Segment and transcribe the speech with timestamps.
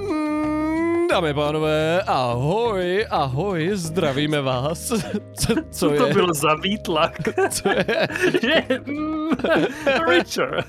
[0.00, 4.92] Mm, Dámy a pánové, ahoj, ahoj, zdravíme vás.
[5.40, 5.98] Co, co Co je?
[5.98, 7.18] to bylo za výtlak?
[7.50, 8.08] Co je?
[8.86, 9.30] Mm,
[10.08, 10.66] Richard,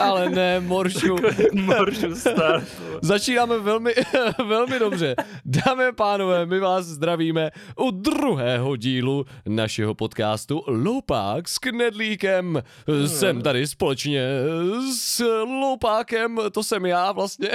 [0.00, 1.16] Ale ne, Moršu.
[1.52, 2.64] Moršu start.
[3.02, 3.92] Začínáme velmi,
[4.48, 5.14] velmi dobře.
[5.44, 12.62] Dámy a pánové, my vás zdravíme u druhého dílu našeho podcastu Loupák s Knedlíkem.
[13.06, 14.22] Jsem tady společně
[14.98, 17.48] s Loupákem, to jsem já vlastně,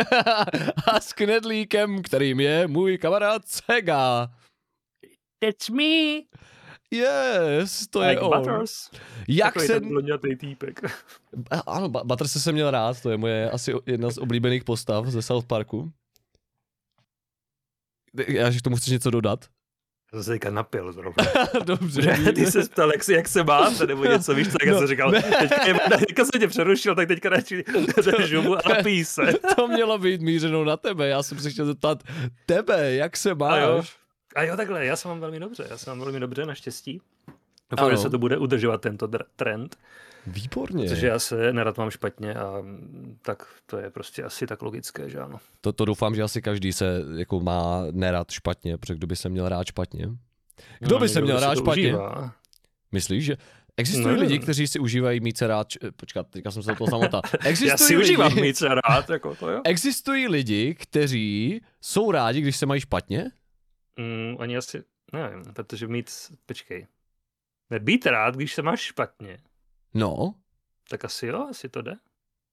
[0.88, 4.30] a s Knedlíkem, kterým je můj kamarád Sega.
[5.48, 6.22] It's me.
[6.92, 8.40] Yes, to je Like on.
[8.40, 8.90] Butters.
[9.28, 9.80] Jak Takový se...
[10.22, 10.82] ten týpek.
[11.68, 15.46] Ano, Butters jsem měl rád, to je moje asi jedna z oblíbených postav ze South
[15.46, 15.92] Parku.
[18.28, 19.46] Já, že k tomu chceš něco dodat?
[20.12, 21.26] To se teďka napil zrovna.
[21.66, 22.18] Dobře.
[22.24, 24.78] Že ty se ptal, jak, si, jak se máte, nebo něco, víš, tak já No,
[24.80, 25.22] jsem říkal, ne.
[25.22, 27.64] teďka, je, teďka jsem tě přerušil, tak teďka radši
[28.18, 29.22] držu mu a napij se.
[29.56, 32.04] To mělo být mířenou na tebe, já jsem se chtěl zeptat
[32.46, 33.96] tebe, jak se máš?
[34.36, 37.02] A jo, takhle, já se mám velmi dobře, já se mám velmi dobře, naštěstí.
[37.70, 39.78] Doufám, že se to bude udržovat tento dr- trend,
[40.28, 40.84] Výborně.
[40.90, 45.10] protože já se nerad mám špatně a mm, tak to je prostě asi tak logické,
[45.10, 45.38] že ano.
[45.62, 49.30] To, to doufám, že asi každý se jako má nerad špatně, protože kdo by se
[49.30, 50.10] měl rád špatně?
[50.80, 51.84] Kdo No, by se měl rád to špatně?
[51.84, 52.34] užívá.
[52.92, 53.38] Myslíš, že
[53.78, 54.22] existují Ne.
[54.22, 55.68] lidi, kteří si užívají mít se rád...
[55.70, 57.22] č- Počkat, teďka jsem se do toho zamotal.
[57.46, 59.62] Existují Já si lidi, užívám mít se rád, jako to jo.
[59.66, 63.32] Existují lidi, kteří jsou rádi, když se mají špatně?
[64.00, 66.12] Mm, ani asi, nevím, protože mít,
[66.46, 66.88] počkej,
[67.70, 69.38] nebýt rád, když se máš špatně,
[69.94, 70.34] No,
[70.90, 71.96] tak asi jo, asi to jde.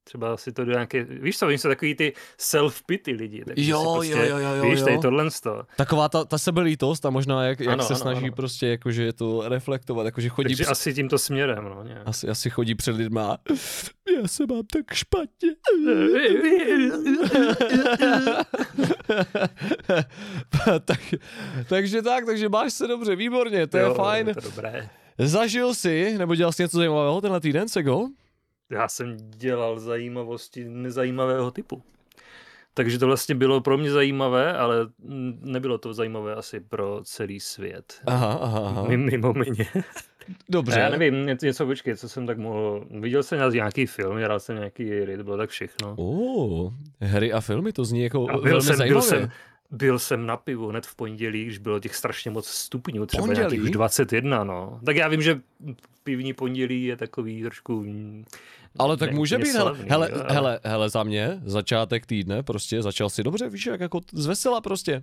[0.04, 3.44] Třeba si to do nějaké, víš co, oni jsou takový ty self-pity lidi.
[3.44, 4.84] Takže Jo, si jo, prostě, jo, jo, Víš, jo.
[4.84, 5.66] tady tohle z toho.
[5.76, 8.34] taková ta, ta sebelítost a možná jak, jak Ano, se ano, snaží ano.
[8.36, 12.02] prostě jakože to reflektovat, jakože chodí Takže před, asi tímto směrem, no, nějak.
[12.08, 13.38] asi, asi chodí před lidma.
[14.22, 15.50] Já se mám tak špatně.
[20.84, 21.00] tak,
[21.68, 24.28] takže tak, takže máš se dobře, výborně, to je Jo, fajn.
[24.28, 24.88] Je to dobré.
[25.18, 28.08] Zažil jsi, nebo dělal jsi něco zajímavého tenhle týden, Sego?
[28.70, 31.82] Já jsem dělal zajímavosti nezajímavého typu.
[32.74, 34.76] Takže to vlastně bylo pro mě zajímavé, ale
[35.40, 38.00] nebylo to zajímavé asi pro celý svět.
[38.06, 38.84] Aha, aha, aha.
[38.88, 39.66] Mimo, mimo mě.
[40.48, 40.80] Dobře.
[40.80, 42.86] Já nevím, něco, počkej, co jsem tak mohl...
[43.00, 45.94] Viděl jsem nějaký film, hrál jsem nějaký hry, to bylo tak všechno.
[45.98, 48.92] Oh, hry a filmy, to zní jako A byl velmi jsem, zajímavě.
[48.92, 49.30] byl, jsem,
[49.70, 53.38] byl jsem na pivu hned v pondělí, když bylo těch strašně moc stupňů, třeba Pondělí?
[53.38, 54.80] nějakých už 21, no.
[54.86, 55.40] Tak já vím, že
[56.04, 57.84] pivní pondělí je takový trošku...
[58.78, 62.06] Ale tak ne může být, hele, slavný, hele, jo, ale- hele, hele, za mě, začátek
[62.06, 65.02] týdne, prostě začal si dobře, víš, jak jako zvesela prostě.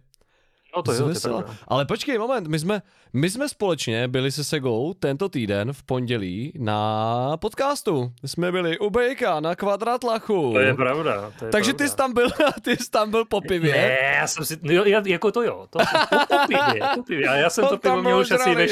[0.77, 1.55] No to jo, to je pravda.
[1.67, 2.81] Ale počkej, moment, my jsme,
[3.13, 8.11] my jsme společně byli se Segou tento týden v pondělí na podcastu.
[8.25, 10.53] Jsme byli u Bejka na kvadratlachu.
[10.53, 11.33] To je pravda.
[11.39, 11.83] To je Takže pravda.
[11.85, 12.27] ty jsi tam byl,
[12.63, 13.71] ty jsi tam byl po pivě.
[13.71, 15.79] Ne, já jsem si, no já- jako to jo, to
[16.09, 17.27] po, po pivě, po pivě.
[17.27, 18.67] A já jsem On to pivo měl už asi ve,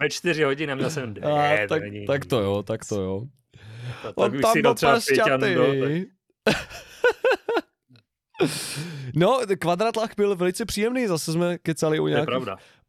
[0.00, 3.22] ve čtyři hodiny a měl jsem A, ne, tak, tak to jo, tak to jo.
[4.02, 5.02] Tak On tam si byl tak-
[9.14, 12.26] No, kvadratlach byl velice příjemný, zase jsme kecali o nějakých,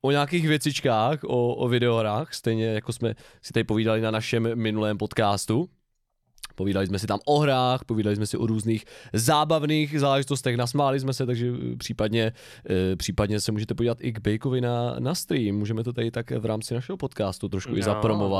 [0.01, 4.97] o nějakých věcičkách, o, o videohrách, stejně jako jsme si tady povídali na našem minulém
[4.97, 5.69] podcastu.
[6.55, 11.13] Povídali jsme si tam o hrách, povídali jsme si o různých zábavných záležitostech, nasmáli jsme
[11.13, 12.31] se, takže eh, případně,
[12.69, 15.55] eh, případně se můžete podívat i k Bejkovi na, na stream.
[15.55, 17.81] Můžeme to tady tak v rámci našeho podcastu trošku i
[18.25, 18.31] Jo.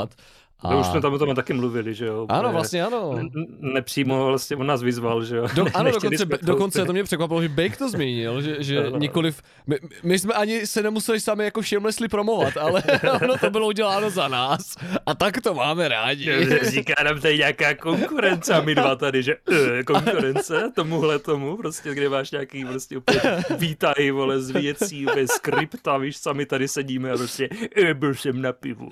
[0.64, 0.84] Zapromovat.
[0.84, 2.26] To už jsme tam o tom taky mluvili, že jo?
[2.30, 3.20] Ano, vlastně ano.
[3.60, 5.48] Nepřímo vlastně on nás vyzval, že jo?
[5.56, 8.98] Do, ano, dokonce, dokonce to mě překvapilo, že Bake to zmínil, že, že Ano.
[8.98, 12.84] nikoliv, my, my jsme ani se nemuseli sami jako shamelessly promovat, ale
[13.24, 14.76] ono to bylo uděláno za nás
[15.06, 16.48] a tak to máme rádi.
[16.62, 21.94] Říká nám tady nějaká konkurence a my dva tady, že uh, konkurence tomuhle tomu, prostě
[21.94, 23.22] kde máš nějaký prostě úplně
[23.58, 27.50] výtahy, vole, z věcí, úplně skripta, víš, sami tady sedíme a prostě
[27.82, 28.90] uh, byl jsem na pivu.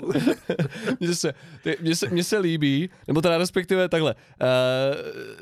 [1.00, 4.47] Mně se, ty- mně se, se líbí, nebo teda respektive takhle, uh,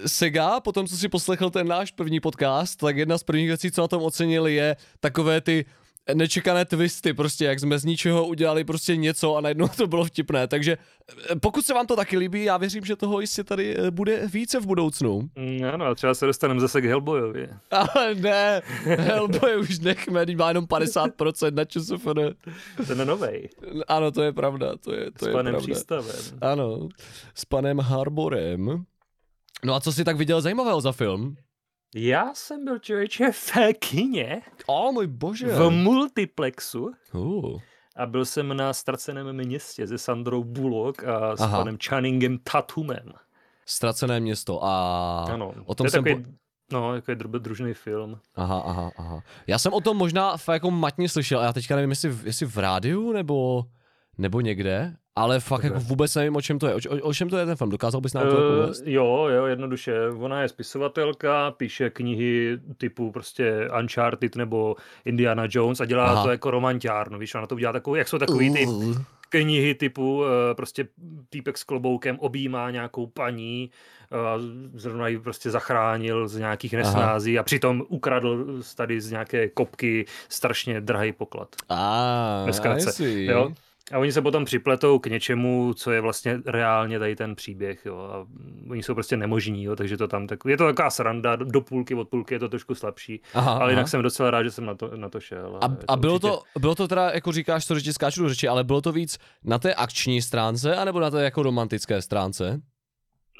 [0.05, 3.71] Sega, po tom, co si poslechl ten náš první podcast, tak jedna z prvních věcí,
[3.71, 5.65] co na tom ocenili, je takové ty
[6.13, 10.47] nečekané twisty, prostě jak jsme z ničeho udělali prostě něco a najednou to bylo vtipné,
[10.47, 10.77] takže
[11.31, 14.27] eh, pokud se vám to taky líbí, já věřím, že toho jistě tady eh, bude
[14.27, 15.29] více v budoucnu.
[15.35, 17.49] Mm, Ano, a třeba se dostaneme zase k Hellboyovi.
[17.71, 22.37] Ale ne, Hellboy už nechme, má jenom 50% na ČSFD.
[22.87, 23.49] Ten novej,
[23.87, 25.73] Ano, to je pravda, to je, to s je panem pravda.
[25.73, 26.15] Přístavem.
[26.41, 26.89] Ano,
[27.35, 28.83] s panem Harborem.
[29.65, 31.35] No a co jsi tak viděl zajímavého za film?
[31.95, 35.47] Já jsem byl člověče v kině, O můj bože.
[35.47, 37.59] v multiplexu Uh,
[37.95, 41.57] a byl jsem na Ztraceném městě se Sandrou Bullock a s Aha.
[41.57, 43.13] panem Channingem Tatumem.
[43.65, 46.03] ztracené město a Ano, o tom to je jsem...
[46.03, 46.29] takový Po...
[46.71, 48.19] No, jako je družný film.
[48.35, 49.23] Aha, aha, aha.
[49.47, 53.11] Já jsem o tom možná jako matně slyšel, já teďka nevím, jestli, jestli v rádiu
[53.13, 53.63] nebo,
[54.17, 56.73] nebo někde, ale fakt jako vůbec nevím, o čem to je.
[56.73, 57.69] O, o, o čem to je ten film?
[57.69, 58.73] Dokázal bys nám to uh?
[58.85, 60.09] Jo, jo, jednoduše.
[60.09, 64.75] Ona je spisovatelka, píše knihy typu prostě Uncharted nebo
[65.05, 66.23] Indiana Jones a dělá Aha.
[66.23, 67.19] to jako romantiárnu.
[67.19, 68.67] Víš, ona to udělá takový, jak jsou takový ty
[69.29, 70.23] knihy typu
[70.57, 70.87] prostě
[71.29, 73.69] týpek s kloboukem objímá nějakou paní,
[74.73, 77.41] zrovna ji prostě zachránil z nějakých nesnází Aha.
[77.41, 81.55] a přitom ukradl tady z nějaké kopky strašně drahý poklad.
[81.69, 82.47] Ah,
[83.05, 83.53] jo?
[83.91, 87.97] A oni se potom připletou k něčemu, co je vlastně reálně tady ten příběh, jo.
[87.97, 88.27] A
[88.69, 91.95] oni jsou prostě nemožní, jo, takže to tam tak, je to taková sranda, do půlky,
[91.95, 93.89] od půlky je to trošku slabší, aha, ale jinak aha.
[93.89, 95.57] jsem docela rád, že jsem na to, na to šel.
[95.61, 96.31] A, a, a bylo, určitě...
[96.31, 99.17] to, bylo to teda, jako říkáš, co řeči skáču do řeči, ale bylo to víc
[99.43, 102.61] na té akční stránce, anebo na té jako romantické stránce?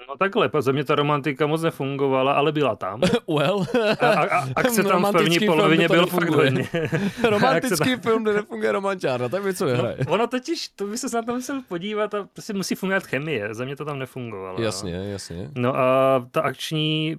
[0.10, 3.02] No takhle, za mě ta romantika moc nefungovala, ale byla tam.
[3.38, 3.66] well.
[4.00, 6.70] A, a, a se tam v první polovině byl fakt hodně.
[7.30, 8.00] Romantický tam...
[8.00, 9.98] film, kde nefunguje romantiárna, tak by co nehraje.
[10.08, 13.54] No, ono totiž, to by se na to musel podívat a prostě musí fungovat chemie,
[13.56, 14.62] za mě to tam nefungovalo.
[14.62, 15.04] Jasně, jo.
[15.04, 15.52] jasně.
[15.56, 17.18] No a ta akční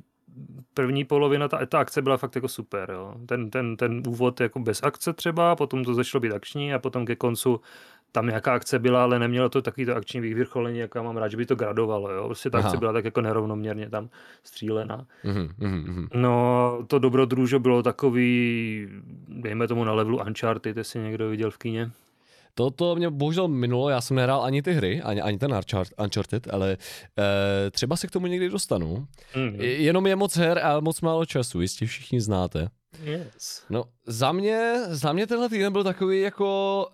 [0.75, 3.15] první polovina, ta, ta akce byla fakt jako super, jo.
[3.27, 7.07] Ten, ten, ten úvod jako bez akce třeba, potom to začalo být akční a potom
[7.07, 7.61] ke koncu
[8.13, 11.29] tam nějaká akce byla, ale nemělo to takový to akční vyvrcholení, jak já mám rád,
[11.29, 12.27] že by to gradovalo, jo.
[12.27, 12.69] Prostě ta Aha.
[12.69, 14.09] akce byla tak jako nerovnoměrně tam
[14.45, 15.07] střílená.
[15.25, 16.09] Mm-hmm, mm-hmm.
[16.15, 18.89] No, to dobrodružo bylo takový,
[19.29, 21.91] dejme tomu na levelu Uncharted, jestli někdo viděl v kině.
[22.55, 25.61] Toto mě bohužel minulo, já jsem nehrál ani ty hry, ani, ani ten
[26.03, 29.07] Uncharted, ale e, třeba se k tomu někdy dostanu.
[29.35, 29.61] Mm-hmm.
[29.61, 32.69] Jenom je moc her a moc málo času, jistě všichni znáte.
[33.03, 33.63] Yes.
[33.71, 36.87] No, za mě, za mě tenhle týden byl takový jako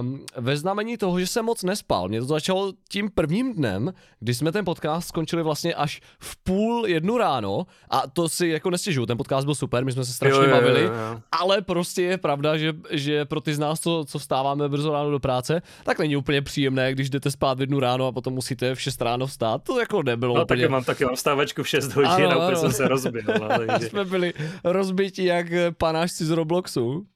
[0.00, 2.08] um, ve znamení toho, že jsem moc nespal.
[2.08, 6.86] Mě to začalo tím prvním dnem, kdy jsme ten podcast skončili vlastně až v půl
[6.86, 10.38] jednu ráno a to si jako nestěžuju, ten podcast byl super, my jsme se strašně
[10.38, 11.20] jo, jo, bavili, jo, jo.
[11.32, 15.10] ale prostě je pravda, že, že pro ty z nás, co, co vstáváme brzo ráno
[15.10, 18.74] do práce, tak není úplně příjemné, když jdete spát v jednu ráno a potom musíte
[18.74, 20.62] v 6 ráno vstát, to jako nebylo no, úplně.
[20.62, 22.56] taky mám taky mám stávačku v 6 hodin ano, a úplně ano.
[22.56, 23.22] jsem se rozbil.
[23.40, 23.88] No, takže...
[23.88, 25.39] jsme byli rozbití jak
[25.78, 27.06] panášci z Robloxu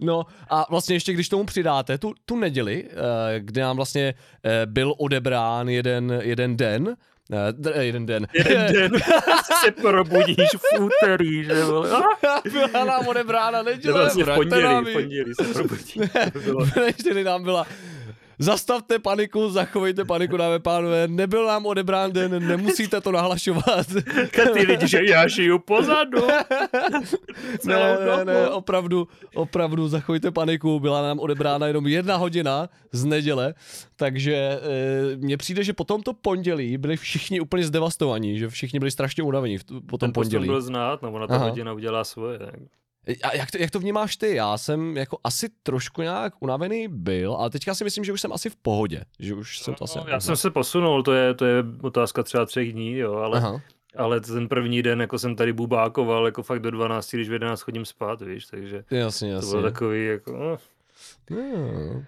[0.00, 4.14] no a vlastně ještě když tomu přidáte tu, tu neděli, eh, kde nám vlastně
[4.44, 6.96] eh, byl odebrán jeden, jeden den,
[7.30, 8.26] Uh, jeden den.
[8.34, 8.92] Jeden den
[9.64, 11.90] se probudíš v úterý, že vole.
[12.50, 14.00] byla nám odebrána neděle.
[14.00, 15.96] Vlastně v pondělí, v pondělí se probudíš.
[17.14, 17.66] Ne, nám byla
[18.38, 23.86] Zastavte paniku, zachovejte paniku, dáme pánové, nebyl nám odebrán den, nemusíte to nahlašovat.
[24.52, 26.26] Ty lidi, že já žiju pozadu.
[27.64, 33.54] ne, ne, ne, opravdu, opravdu, zachovejte paniku, byla nám odebrána jenom jedna hodina z neděle,
[33.96, 34.58] takže e,
[35.16, 39.58] mně přijde, že po tomto pondělí byli všichni úplně zdevastovaní, že všichni byli strašně unavení
[39.86, 40.46] po tom pondělí.
[40.46, 41.44] byl znát, no ona ta Aha.
[41.44, 42.38] hodina udělá svoje.
[42.38, 42.81] Tak.
[43.22, 44.34] A jak to, jak to vnímáš ty?
[44.34, 48.32] Já jsem jako asi trošku nějak unavený byl, ale teďka si myslím, že už jsem
[48.32, 49.04] asi v pohodě.
[49.18, 49.98] Že už jsem to asi...
[49.98, 53.38] No, já jsem se posunul, to je, to je otázka třeba třech dní, jo, ale,
[53.38, 53.60] Aha.
[53.96, 57.60] ale ten první den jako jsem tady bubákoval jako fakt do 12, když v 11
[57.60, 59.50] chodím spát, víš, takže jasně, jasně.
[59.50, 60.32] to bylo takový jako...
[60.32, 60.58] No.
[61.30, 62.04] No.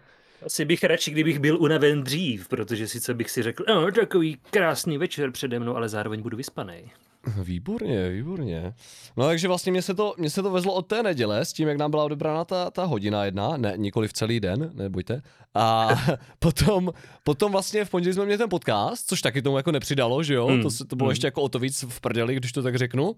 [0.46, 4.98] Asi bych radši, kdybych byl unaven dřív, protože sice bych si řekl, no, takový krásný
[4.98, 6.90] večer přede mnou, ale zároveň budu vyspaný.
[7.26, 8.74] Výborně, výborně.
[9.16, 11.68] No takže vlastně mě se to, mě se to vezlo od té neděle s tím,
[11.68, 15.22] jak nám byla odebrána ta, ta hodina jedna, ne, nikoli v celý den, nebojte.
[15.54, 15.88] A
[16.38, 16.92] potom,
[17.24, 20.48] potom vlastně v pondělí jsme měli ten podcast, což taky tomu jako nepřidalo, že jo,
[20.48, 20.62] mm.
[20.62, 21.10] to, to bylo mm.
[21.10, 23.10] ještě jako o to víc v prdeli, když to tak řeknu.
[23.10, 23.16] Uh,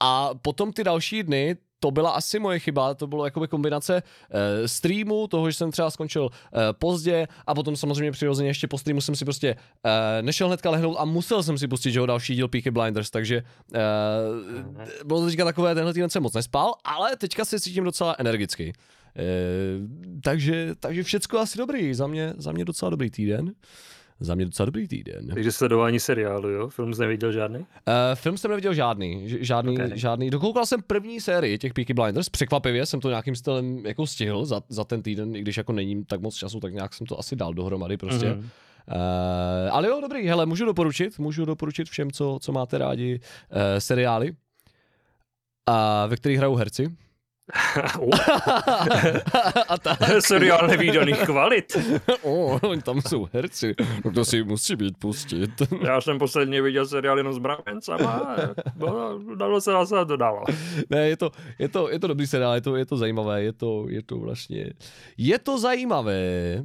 [0.00, 4.66] a potom ty další dny, to byla asi moje chyba, to bylo jakoby kombinace uh,
[4.66, 6.30] streamu, toho, že jsem třeba skončil uh,
[6.78, 9.90] pozdě a potom samozřejmě přirozeně ještě po streamu jsem si prostě uh,
[10.22, 13.42] nešel hnedka lehnout a musel jsem si pustit, že ho další díl Peaky Blinders, takže
[13.42, 13.78] uh,
[15.04, 18.72] bylo to teďka takové, tenhle týden jsem moc nespal, ale teďka se cítím docela energicky.
[18.72, 23.52] Uh, takže, takže všecko asi dobrý, za mě, za mě docela dobrý týden
[24.20, 25.28] za mě docela dobrý týden.
[25.34, 26.68] Takže sledování seriálu, jo?
[26.68, 27.58] Film jsi neviděl žádný?
[27.58, 27.64] Uh,
[28.14, 29.90] film jsem neviděl žádný, žádný, okay.
[29.94, 30.30] žádný.
[30.30, 34.62] Dokoukal jsem první sérii těch Peaky Blinders, překvapivě jsem to nějakým stylem jako stihl za,
[34.68, 37.36] za ten týden, i když jako není tak moc času, tak nějak jsem to asi
[37.36, 38.26] dal dohromady prostě.
[38.26, 38.48] Mm-hmm.
[38.88, 43.20] Uh, ale jo, dobrý, hele, můžu doporučit, můžu doporučit všem, co, co máte rádi,
[43.52, 44.36] uh, seriály, uh,
[46.06, 46.96] ve kterých hrajou herci.
[49.68, 49.98] a tak.
[50.20, 51.76] Seriál nevýdaných kvalit.
[52.22, 53.74] o, tam jsou herci.
[54.04, 55.50] No to si musí být pustit.
[55.84, 58.36] Já jsem posledně viděl seriál jenom s Bravencama.
[59.36, 60.44] Dalo se zase to dalo.
[60.90, 63.52] Ne, je to, je to, je to dobrý seriál, je to, je to zajímavé, je
[63.52, 64.70] to, je to vlastně,
[65.18, 66.62] je to zajímavé.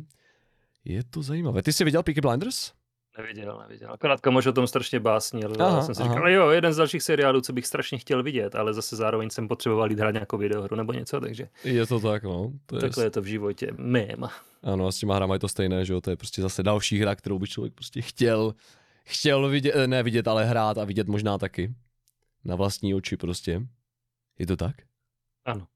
[0.86, 1.62] Je to zajímavé.
[1.62, 2.72] Ty jsi viděl Peaky Blinders?
[3.18, 3.94] Neviděl, neviděl.
[3.94, 5.54] Akorát kamoš o tom strašně básnil.
[5.60, 6.14] Aha, já jsem si aha.
[6.14, 9.48] říkal, jo, jeden z dalších seriálů, co bych strašně chtěl vidět, ale zase zároveň jsem
[9.48, 12.52] potřeboval jít hrát nějakou videohru nebo něco, takže Je to tak, no.
[12.66, 13.72] To je, takhle je to v životě.
[13.78, 14.30] Mém.
[14.64, 17.00] Ano, a s těma hrama je to stejné, že jo, to je prostě zase další
[17.00, 18.54] hra, kterou by člověk prostě chtěl,
[19.04, 21.74] chtěl vidět, ne vidět, ale hrát a vidět možná taky.
[22.46, 23.62] Na vlastní oči prostě.
[24.40, 24.76] Je to tak?
[25.46, 25.68] Ano.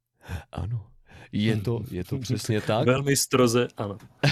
[0.51, 0.87] Ano.
[1.31, 2.85] Je to, je to přesně tak.
[2.85, 3.97] Velmi stroze, ano.
[4.23, 4.29] Já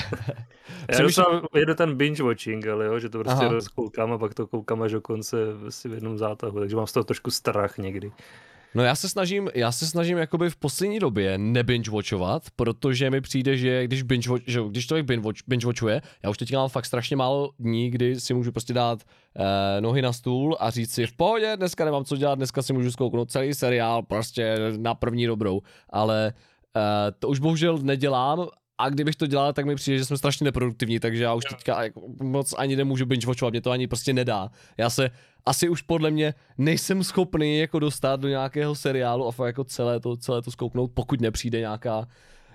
[0.88, 3.54] Přemýšlím- dostávám, jedu ten binge watching, ale jo, že to prostě Aha.
[3.54, 5.38] rozkoukám a pak to koukám až do konce
[5.70, 8.12] si v jednom zátahu, takže mám z toho trošku strach někdy.
[8.76, 13.22] No já se snažím, já se snažím jakoby v poslední době nebinge watchovat, protože mi
[13.22, 16.54] přijde, že když binge watch, že když člověk binge, watch, binge watchuje, já už teď
[16.54, 19.00] mám fakt strašně málo dní, kdy si můžu prostě dát
[19.38, 22.74] eh, nohy na stůl a říct si v pohodě, dneska nemám co dělat, dneska si
[22.74, 26.34] můžu zkouknout celý seriál prostě na první dobrou, ale
[27.20, 31.00] to už bohužel nedělám a kdybych to dělal, tak mi přijde, že jsme strašně neproduktivní,
[31.00, 31.82] takže já už teďka
[32.24, 34.50] moc ani nemůžu binge watchovat, mě to ani prostě nedá.
[34.78, 35.10] Já se
[35.46, 40.18] asi už podle mě nejsem schopný jako dostat do nějakého seriálu a jako celé to,
[40.18, 42.08] celé to zkouknout, pokud nepřijde nějaká,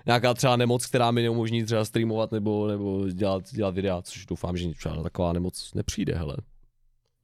[0.05, 4.57] nějaká třeba nemoc, která mi neumožní třeba streamovat nebo, nebo dělat, dělat videa, což doufám,
[4.57, 6.37] že třeba taková nemoc nepřijde, hele.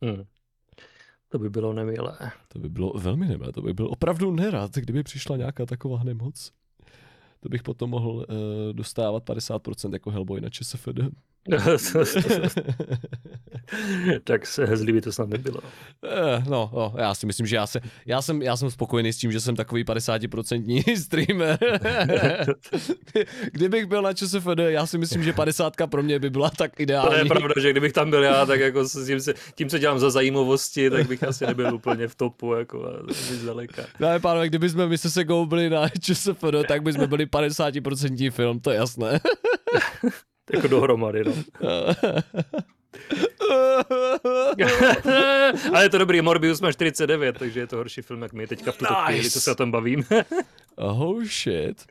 [0.06, 0.24] Hm.
[1.30, 2.18] To by bylo nemilé.
[2.48, 6.52] To by bylo velmi nemilé, to by byl opravdu nerad, kdyby přišla nějaká taková nemoc.
[7.48, 8.26] To bych potom mohl uh,
[8.74, 11.00] dostávat 50% jako Hellboy na ČSFD.
[14.24, 15.60] tak se hezlí by to snad nebylo.
[16.06, 19.18] Eh, no, no, já si myslím, že já, se, já, jsem, já jsem spokojený s
[19.18, 21.58] tím, že jsem takový 50% streamer.
[23.52, 26.82] Kdybych byl na ČSFD, já si myslím, že 50 pro mě by byla tak To
[26.82, 27.30] je ideální.
[27.30, 30.10] pravda, že kdybych tam byl já, tak jako s tím, se, tím co dělám za
[30.10, 33.84] zajímavosti, tak bych asi nebyl úplně v topu, jako a zdaleka.
[34.00, 38.32] Dáme pánové, kdyby jsme my se Segou byli na ČSFD, tak by jsme byli 50%
[38.32, 39.20] film, to je jasné.
[40.54, 41.34] Jako dohromady, no.
[45.74, 48.72] Ale je to dobrý, Morbius má 49, takže je to horší film, jak my teďka
[48.72, 49.06] v tuto Nice.
[49.06, 50.04] chvíli, co se o tom bavíme.
[50.76, 51.86] oh shit.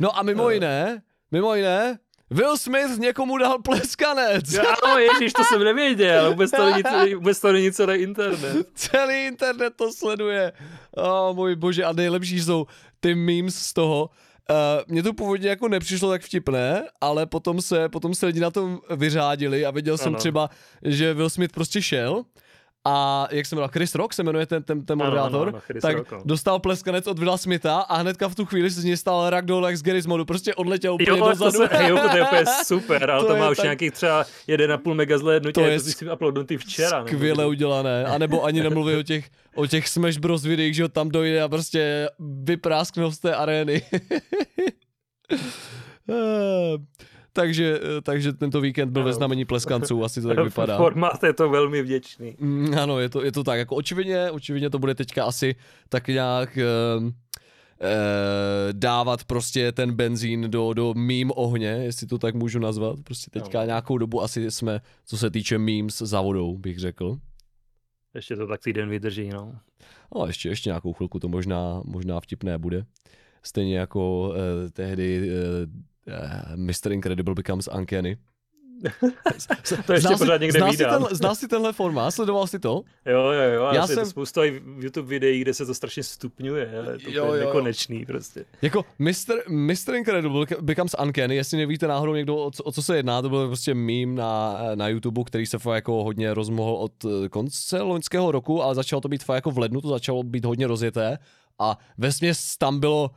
[0.00, 1.98] No a mimo jiné, mimo jiné,
[2.30, 4.58] Will Smith někomu dal pleskanec.
[4.58, 8.66] Ano, ježiš, to jsem nevěděl, vůbec to není, vůbec to není celý internet.
[8.74, 10.52] Celý internet to sleduje.
[10.96, 12.66] O oh, můj bože, a nejlepší jsou
[13.00, 14.10] ty memes z toho.
[14.50, 14.56] Uh,
[14.88, 18.80] mně to původně jako nepřišlo tak vtipné, ale potom se, potom se lidi na tom
[18.96, 20.18] vyřádili a viděl jsem Ano.
[20.18, 20.50] třeba,
[20.82, 22.24] že Will Smith prostě šel
[22.84, 25.60] a jak se jmenuje, Chris Rock se jmenuje ten, ten, ten Ano, moderátor, ano, ano,
[25.66, 26.20] Chris tak Rock, no.
[26.24, 29.66] dostal pleskanec od Willa Smitha a hnedka v tu chvíli se z něj stal Ragdoll
[29.66, 31.68] jak z Garry's modu, prostě odletěl úplně Jo, to, se, jo,
[32.10, 35.52] to je úplně super, ale To to, má už tak- nějakých třeba 1,5 mega zhlédnutí,
[35.54, 36.96] To to je to si uploadnutý včera.
[36.98, 37.46] nebo Skvěle kdy.
[37.46, 38.04] udělané.
[38.04, 41.48] A nebo ani nemluví o těch, o těch Smash Bros videích, že tam dojde a
[41.48, 42.08] prostě
[42.44, 43.82] vyprásknou z té arény.
[47.32, 49.16] Eh, takže, takže tento víkend byl ve Ano.
[49.16, 50.76] znamení pleskanců, asi to tak vypadá.
[50.76, 52.36] Formát je to velmi vděčný.
[52.38, 53.58] Mm, Ano, je to, je to tak.
[53.58, 55.54] Jako očividně, očividně to bude teďka asi
[55.88, 56.64] tak nějak eh,
[57.80, 62.96] eh, dávat prostě ten benzín do, do mým ohně, jestli to tak můžu nazvat.
[63.04, 63.66] Prostě teďka Ano.
[63.66, 67.16] nějakou dobu asi jsme, co se týče memes, za vodou, bych řekl.
[68.14, 69.52] Ještě to tak týden vydrží, no.
[70.14, 72.84] No, ještě, ještě nějakou chvilku to možná, možná vtipné bude.
[73.42, 74.34] Stejně jako uh,
[74.72, 76.92] tehdy uh, uh, Mr.
[76.92, 78.16] Incredible becomes Uncanny.
[79.86, 82.14] To ještě Znal pořád si, někde znal si, ten, znal si tenhle formát?
[82.14, 82.82] Sledoval si to?
[83.06, 84.08] Jo, jo, jo, Já jsem...
[84.44, 87.46] i YouTube videí, kde se to strašně stupňuje, ale to Jo, je jo, jo.
[87.46, 88.44] nekonečný prostě.
[88.62, 89.48] Jako Mr.
[89.48, 89.94] Mr.
[89.94, 93.46] Incredible becomes Uncanny, jestli nevíte náhodou někdo, o co, o co se jedná, to byl
[93.46, 98.32] prostě meme na, na YouTube, který se fakt jako hodně rozmohl od eh, konce loňského
[98.32, 101.18] roku, ale začalo to být fakt jako v lednu, to začalo být hodně rozjeté
[101.58, 103.10] a vesměs tam bylo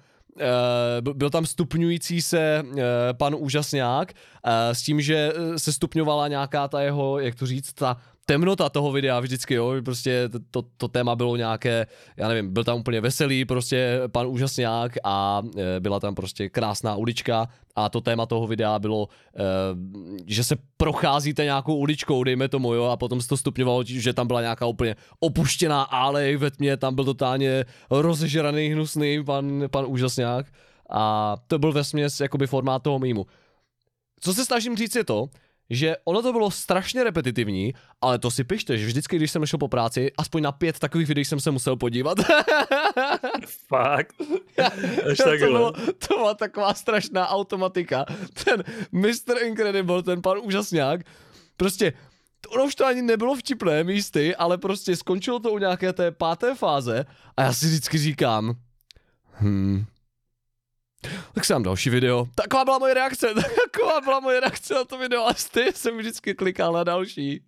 [1.14, 2.78] byl tam stupňující se uh,
[3.18, 7.74] pan úžasňák uh, s tím, že eh, se stupňovala nějaká ta jeho, jak to říct,
[7.74, 12.64] ta temnota toho videa vždycky, jo, prostě to, to, téma bylo nějaké, já nevím, byl
[12.64, 18.02] tam úplně veselý prostě pan úžasňák a e, byla tam prostě krásná ulička a to
[18.02, 19.42] téma toho videa bylo, e,
[20.26, 24.28] že se procházíte nějakou uličkou, dejme tomu, jo, a potom se to stupňovalo, že tam
[24.28, 30.46] byla nějaká úplně opuštěná alej ve tmě, tam byl totálně rozežraný, hnusný pan, pan úžasňák
[30.90, 33.26] a to byl vesměs jakoby formát toho mýmu.
[34.20, 35.30] Co se snažím říct je to,
[35.70, 39.60] že ono to bylo strašně repetitivní, ale to si pište, že vždycky, když jsem šel
[39.60, 42.18] po práci, aspoň na pět takových videí jsem se musel podívat.
[43.68, 44.16] Fakt.
[45.12, 45.72] Až to, bylo,
[46.08, 48.06] to byla taková strašná automatika.
[48.44, 49.44] Ten Mr.
[49.44, 51.02] Incredible, ten pan úžasňák,
[51.58, 51.94] prostě
[52.50, 56.56] ono už to ani nebylo vtipné místy, ale prostě skončilo to u nějaké té páté
[56.56, 57.06] fáze
[57.38, 58.56] a já si vždycky říkám,
[59.42, 59.86] hm,
[61.34, 62.28] Tak dám další video.
[62.36, 63.28] Taková byla moje reakce,
[63.74, 67.44] taková byla moje reakce na to video a ty jsem vždycky klikal na další.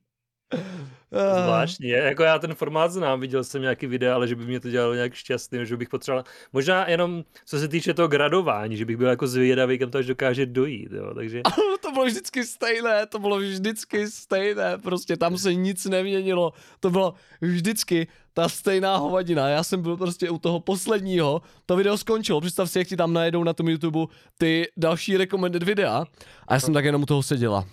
[1.12, 4.70] Zvláštní, jako já ten formát znám, viděl jsem nějaký videa, ale že by mě to
[4.70, 6.24] dělalo nějak šťastný, že bych potřeboval,
[6.54, 10.06] možná jenom co se týče toho gradování, že bych byl jako zvědavý, kam to až
[10.06, 11.42] dokáže dojít, jo, takže.
[11.82, 17.14] to bylo vždycky stejné, to bylo vždycky stejné, prostě tam se nic neměnilo, to bylo
[17.42, 22.70] vždycky ta stejná hovadina, já jsem byl prostě u toho posledního, to video skončilo, představ
[22.70, 24.00] si, jak ti tam najedou na tom YouTube
[24.38, 26.06] ty další recommended videa
[26.48, 27.66] a já jsem tak jenom u toho seděla.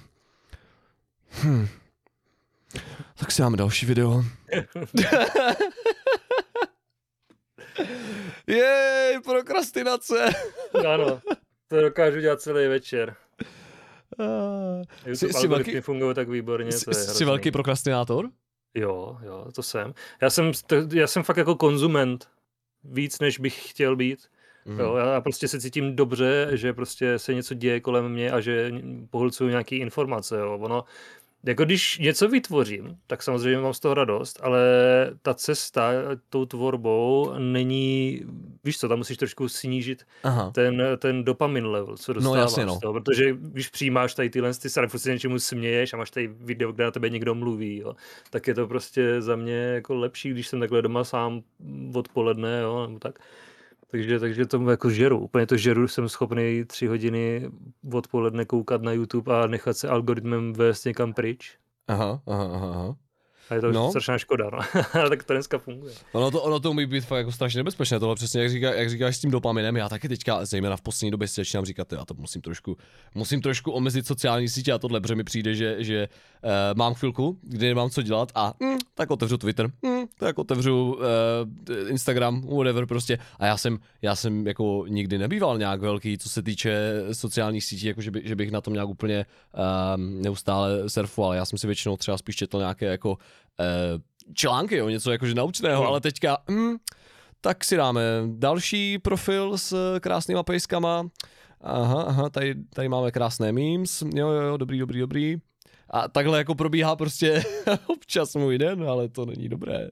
[1.43, 1.67] Hm.
[3.19, 4.23] Tak si dáme další video.
[8.47, 10.25] Jej, prokrastinace.
[10.93, 11.21] ano,
[11.69, 13.17] to dokážu dělat celý večer.
[14.19, 16.73] Uh, jsi, jsi velký, fungují tak výborně.
[16.73, 18.31] Jsi, to je jsi velký prokrastinátor?
[18.75, 19.95] Jo, jo, to jsem.
[20.23, 20.53] Já jsem,
[20.93, 22.29] já jsem fakt jako konzument
[22.85, 24.29] víc, než bych chtěl být.
[24.65, 24.81] Mm.
[24.81, 28.73] Jo, já prostě se cítím dobře, že prostě se něco děje kolem mě a že
[29.11, 30.39] pohlcuju nějaké informace.
[30.39, 30.59] Jo.
[30.59, 30.85] Ono,
[31.47, 34.61] jako když něco vytvořím, tak samozřejmě mám z toho radost, ale
[35.23, 35.91] ta cesta
[36.29, 38.23] tou tvorbou není,
[38.65, 40.51] víš co, tam musíš trošku snížit Aha.
[40.55, 42.75] ten, ten dopamin level, co no, dostáváš no, jasně, no.
[42.75, 46.73] z toho, protože když přijímáš tady tyhle ty se něčemu směješ a máš tady video,
[46.73, 47.95] kde na tebe někdo mluví, jo,
[48.31, 51.43] tak je to prostě za mě jako lepší, když jsem takhle doma sám
[51.95, 53.19] odpoledne, jo, nebo tak.
[53.95, 55.19] Takže, takže tomu jako žeru.
[55.19, 57.51] Úplně to žeru, jsem schopný tři hodiny
[57.93, 61.59] odpoledne koukat na YouTube a nechat se algoritmem vést někam pryč.
[61.89, 62.97] Aha, aha, aha.
[63.51, 63.91] A je to no.
[63.91, 64.59] strašná škoda, no.
[65.01, 65.95] ale tak to dneska funguje.
[66.13, 68.91] Ono to, ono to umí být fakt jako strašně nebezpečné, tohle přesně, jak, říká, jak
[68.91, 72.05] říkáš s tím dopaminem, já taky teďka, zejména v poslední době si začínám říkat, já
[72.05, 72.77] to musím trošku,
[73.15, 76.09] musím trošku omezit sociální sítě a tohle, protože mi přijde, že, že
[76.43, 80.95] uh, mám chvilku, kdy nemám co dělat a mm, tak otevřu Twitter, mm, tak otevřu
[80.95, 86.29] uh, Instagram, whatever prostě a já jsem, já jsem jako nikdy nebýval nějak velký, co
[86.29, 89.61] se týče sociálních sítí, jako že, by, že bych na tom nějak úplně uh,
[90.23, 93.19] neustále surfoval, já jsem si většinou třeba spíš četl nějaké jako
[94.35, 95.89] články, jo, něco jakože naučného, no.
[95.89, 96.77] ale teďka, mm,
[97.41, 101.09] tak si dáme další profil s krásnýma pejskama.
[101.61, 105.37] Aha, aha, tady, tady máme krásné memes, jo, jo, jo, dobrý, dobrý, dobrý.
[105.91, 107.43] A takhle jako probíhá prostě
[107.87, 109.89] občas můj den, ale to není dobré.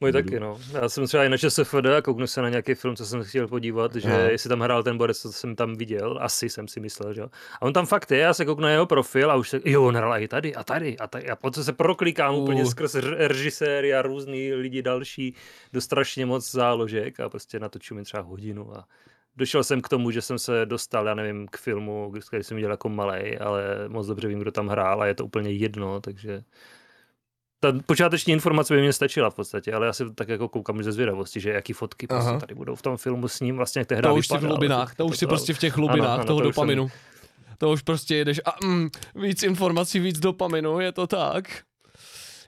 [0.00, 0.58] Můj taky, no.
[0.72, 3.48] Já jsem třeba i na ČSFD a kouknu se na nějaký film, co jsem chtěl
[3.48, 4.18] podívat, že Aha.
[4.18, 7.28] jestli tam hrál ten borec, co jsem tam viděl, asi jsem si myslel, že jo.
[7.60, 9.84] A on tam fakt je, já se kouknu na jeho profil a už se, jo,
[9.84, 12.42] on hrál i tady a tady a tady a potom se proklikám uh.
[12.42, 15.34] úplně skrz režiséry a různý lidi další
[15.72, 18.84] do strašně moc záložek a prostě natočím mi třeba hodinu a
[19.36, 22.70] došel jsem k tomu, že jsem se dostal, já nevím, k filmu, který jsem viděl
[22.70, 26.42] jako malý, ale moc dobře vím, kdo tam hrál a je to úplně jedno, takže
[27.60, 30.92] ta počáteční informace by mě stačila v podstatě, ale já si tak jako koukám ze
[30.92, 33.94] zvědavosti, že jaký fotky prostě tady budou v tom filmu s ním, vlastně jak to
[33.94, 36.14] hra To už si v hlubinách, to, to, už si prostě v těch hlubinách ano,
[36.14, 36.88] ano, toho to dopaminu.
[36.88, 36.98] Jsem...
[37.58, 41.62] To už prostě jedeš a mm, víc informací, víc dopaminu, je to tak.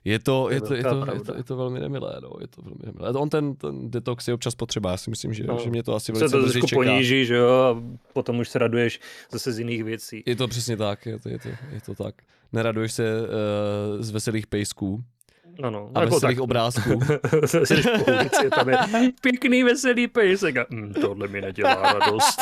[0.05, 2.63] Je to, je, to, je, to, je, to, je to velmi nemilé, no, je to
[2.63, 3.13] velmi nemilé.
[3.13, 5.95] On ten, ten detox je občas potřeba, já si myslím, že, no, že mě to
[5.95, 7.83] asi velice se to trošku poníží, že jo, a
[8.13, 9.01] potom už se raduješ
[9.33, 10.23] zase z jiných věcí.
[10.27, 12.15] Je to přesně tak, je to, je to, je to tak.
[12.53, 15.05] Neraduješ se uh, z veselých pejsků,
[15.63, 16.43] ano, a jako veselých tak.
[16.43, 16.91] obrázků.
[18.07, 18.79] ulici, tam je
[19.21, 22.41] pěkný veselý pejsek a mm, tohle mi nedělá radost.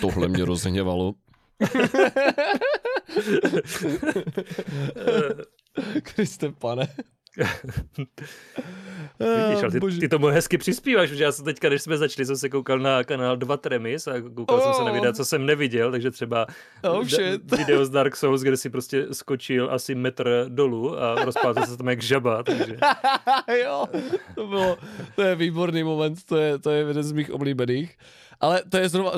[0.00, 1.14] tohle mě rozhněvalo.
[6.04, 6.88] Kristjan, pane.
[9.18, 12.36] Vidíš, ale ty, ty tomu hezky přispíváš, protože já jsem teďka, když jsme začali, jsem
[12.36, 14.62] se koukal na kanál 2 Tremis a koukal oh.
[14.62, 16.46] jsem se na videa, co jsem neviděl, takže třeba
[16.90, 17.04] oh,
[17.56, 21.88] video z Dark Souls, kde si prostě skočil asi metr dolů a rozpátil se tam
[21.88, 22.76] jak žaba, takže...
[23.64, 23.86] jo,
[24.34, 24.78] to bylo,
[25.16, 27.98] to je výborný moment, to je, to je jeden z mých oblíbených.
[28.40, 29.12] Ale to je znova,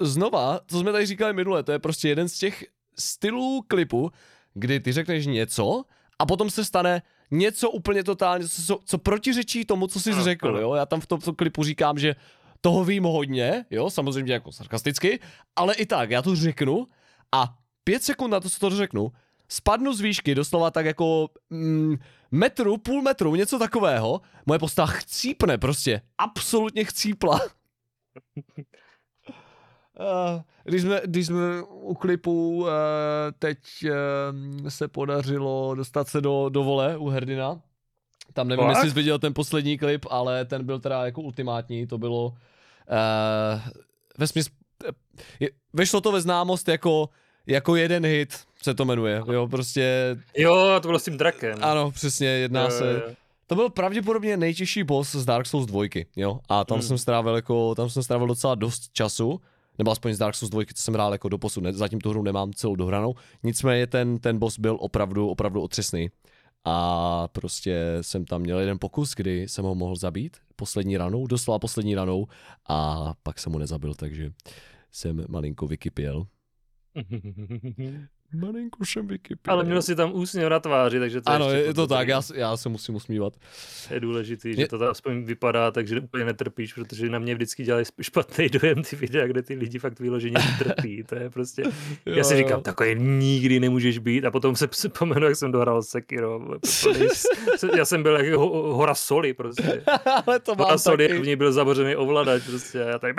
[0.00, 2.64] znova, co jsme tady říkali minule, to je prostě jeden z těch
[2.98, 4.10] stylů klipu,
[4.54, 5.82] kdy ty řekneš něco
[6.18, 10.74] a potom se stane něco úplně totálně, co, co protiřečí tomu, co jsi řekl, jo.
[10.74, 12.16] Já tam v tom, v tom klipu říkám, že
[12.60, 15.20] toho vím hodně, jo, samozřejmě jako sarkasticky,
[15.56, 16.86] ale i tak, já to řeknu
[17.32, 19.12] a pět sekund na to, co to řeknu,
[19.48, 21.96] spadnu z výšky, doslova tak jako mm,
[22.30, 27.40] metru, půl metru, něco takového, moje postava chcípne prostě, absolutně chcípla.
[30.00, 32.68] Uh, když, jsme, když jsme u klipu uh,
[33.38, 33.58] teď
[34.62, 37.60] uh, se podařilo dostat se do, do vole u Herdina.
[38.32, 38.76] Tam nevím, Fakt?
[38.76, 42.34] jestli jsi viděl ten poslední klip, ale ten byl teda jako ultimátní, to bylo uh,
[44.18, 44.54] ve smyslu,
[45.72, 47.08] vešlo to ve známost jako,
[47.46, 50.16] jako jeden hit, se to jmenuje, jo, prostě.
[50.36, 51.58] Jo, to bylo s tím drakem.
[51.62, 53.14] Ano, přesně, jedná jo, se, jo
[53.50, 55.84] to byl pravděpodobně nejtěžší boss z Dark Souls 2,
[56.16, 56.40] jo?
[56.48, 56.88] A tam Hmm.
[56.88, 59.40] jsem strávil jako, tam jsem strávil docela dost času,
[59.80, 62.10] nebo aspoň z Dark Souls 2, co jsem hrál jako do posud, ne, zatím tu
[62.10, 66.10] hru nemám celou dohranou, nicméně ten, ten boss byl opravdu, opravdu otřesný.
[66.64, 71.58] A prostě jsem tam měl jeden pokus, kdy jsem ho mohl zabít poslední ranou, doslova
[71.58, 72.26] poslední ranou
[72.68, 74.32] a pak jsem ho nezabil, takže
[74.90, 76.26] jsem malinko vykypěl.
[78.34, 79.54] Malinko jsem vykypěl.
[79.54, 82.20] Ale měl si tam úsměv na tváři, takže to Ano, ještě je to tak, já,
[82.34, 83.32] já se musím usmívat.
[83.90, 87.64] Je důležitý, že Je- to tam aspoň vypadá, takže úplně netrpíš, protože na mě vždycky
[87.64, 91.02] dělají špatný dojem ty videa, kde ty lidi fakt vyloženě trpí.
[91.04, 91.62] To je prostě,
[92.06, 92.60] já si Jo, říkám, jo.
[92.62, 96.40] takový nikdy nemůžeš být a potom se vzpomenu, jak jsem dohrál Sekiro.
[97.76, 99.82] Já jsem byl jako ho- hora soli prostě.
[100.26, 101.20] Ale to Hora soli, taky.
[101.20, 103.14] v ní byl zabořený ovladač prostě a já tady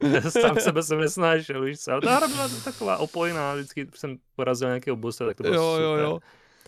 [0.28, 4.68] Sám sebe jsem nesnášel, víš co, ale ta hra byla taková opojná, vždycky jsem porazil
[4.68, 5.84] nějakého bossa, tak to bylo Jo, super.
[5.84, 6.18] jo, jo.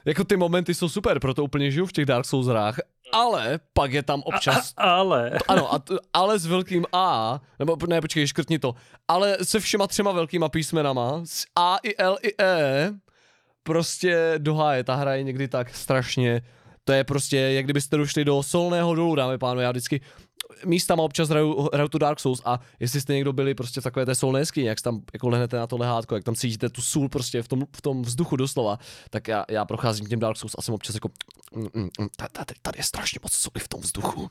[0.04, 2.78] Jako ty momenty jsou super, proto úplně žiju v těch Dark Souls hrách,
[3.12, 4.72] ale pak je tam občas...
[4.76, 5.82] A, ale, Ano, a
[6.14, 8.74] ale s velkým A, nebo ne, počkej, škrtni to,
[9.08, 12.90] ale se všema třema velkýma písmenama, s A i L i E,
[13.62, 16.42] prostě doháje, ta hra je někdy tak strašně,
[16.88, 20.00] to je prostě, jak kdybyste došli do solného dolu, dámy a pánové, já vždycky
[20.64, 24.06] místama občas hraju, hraju tu Dark Souls a jestli jste někdo byli prostě v takové
[24.06, 27.08] té solné skině, jak tam jako lehnete na to lehátko, jak tam cítíte tu sůl
[27.08, 28.78] prostě v tom, v tom vzduchu doslova,
[29.10, 31.08] tak já, já procházím tím Dark Souls a jsem občas jako,
[31.56, 34.30] mm, mm, mm, tady, tady je strašně moc soli v tom vzduchu.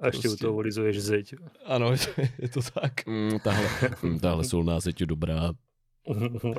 [0.00, 0.44] a ještě u prostě.
[0.44, 1.34] toho volizuješ zeď.
[1.66, 3.06] Ano, je to, je to tak.
[3.06, 3.68] Mm, tahle,
[4.20, 5.52] tahle solná zeď je dobrá.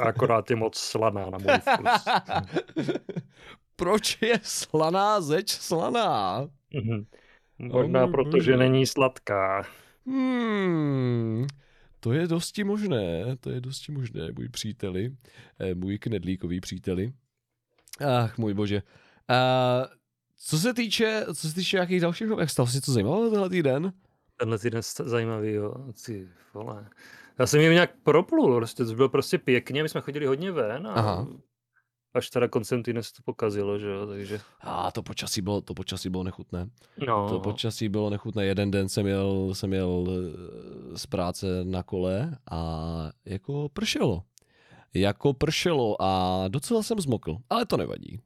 [0.02, 2.06] Akorát je moc slaná na můj vkus.
[3.76, 6.48] Proč je slaná zeď slaná?
[6.74, 7.06] Mhm.
[7.60, 9.64] Možná můj proto, že není sladká.
[10.06, 11.48] Hmm,
[12.00, 15.16] to je dosti možné, to je dosti možné, můj příteli,
[15.60, 17.14] eh, můj knedlíkový příteli.
[18.24, 18.82] Ach, můj bože.
[19.30, 19.86] Uh,
[20.38, 23.94] co se týče, co se týče jakých dalších novinek, stalo si to zajímavé tenhle týden?
[24.38, 25.74] Tenhle týden zajímavý, jo.
[26.06, 26.90] Ty vole.
[27.42, 30.88] Já jsem jim nějak proplul, prostě to bylo prostě pěkně, my jsme chodili hodně ven
[30.88, 31.28] a Aha.
[32.14, 35.74] až teda koncem týdne se to pokazilo, že jo, takže A to počasí bylo, to
[35.74, 36.70] počasí bylo nechutné.
[37.08, 37.30] no.
[37.30, 38.46] To počasí bylo nechutné.
[38.46, 44.24] Jeden den jsem jel, jsem jel eh, z práce na kole a jako pršelo.
[44.94, 48.20] Jako pršelo a docela jsem zmokl, ale to nevadí.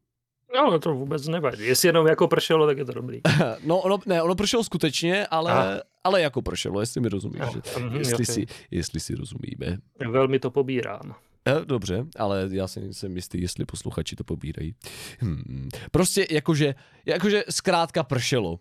[0.56, 1.64] No, to vůbec nevadí.
[1.66, 3.22] Jestli jenom jako pršelo, tak je to dobrý.
[3.64, 5.82] No, ono, ne, ono pršelo skutečně, ale, Aha.
[6.04, 7.40] ale jako pršelo, jestli mi rozumíš.
[7.40, 8.26] No, že- mhm, jestli, ok.
[8.32, 9.78] si, jestli si rozumíme.
[10.12, 11.16] Velmi to pobírám.
[11.48, 14.76] Eh, Dobře, ale já si jsem jistý, jestli posluchači to pobírají.
[15.20, 15.70] Hmm.
[15.92, 18.60] Prostě jakože, jakože zkrátka pršelo.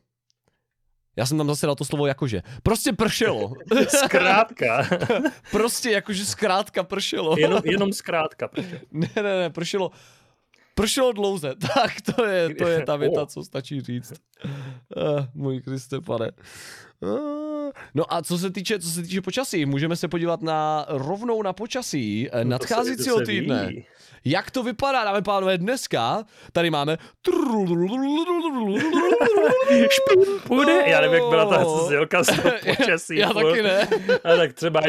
[1.16, 2.42] Já jsem tam zase dal to slovo jakože.
[2.62, 3.52] Prostě pršelo.
[4.04, 4.88] Zkrátka.
[5.50, 7.36] prostě jakože zkrátka pršelo.
[7.38, 8.48] jenom, jenom zkrátka.
[8.48, 8.80] pršelo.
[8.92, 9.90] ne, ne, ne, pršelo.
[10.74, 14.12] Pršelo dlouze, tak to je, to je ta věta, co stačí říct.
[14.96, 16.30] Uh, můj Kriste, pane.
[17.00, 21.42] Uh, no a co se týče, co se týče počasí, můžeme se podívat na rovnou
[21.42, 22.44] na počasí eh,
[22.96, 23.66] to se týdne.
[23.66, 23.84] ví.
[24.24, 26.24] Jak to vypadá, dáme pánové, dneska?
[26.52, 26.98] Tady máme...
[30.46, 30.82] Půjde?
[30.86, 33.16] Já nevím, jak byla ta znělka z toho počasí.
[33.16, 33.88] Já taky ne.
[34.24, 34.80] A tak třeba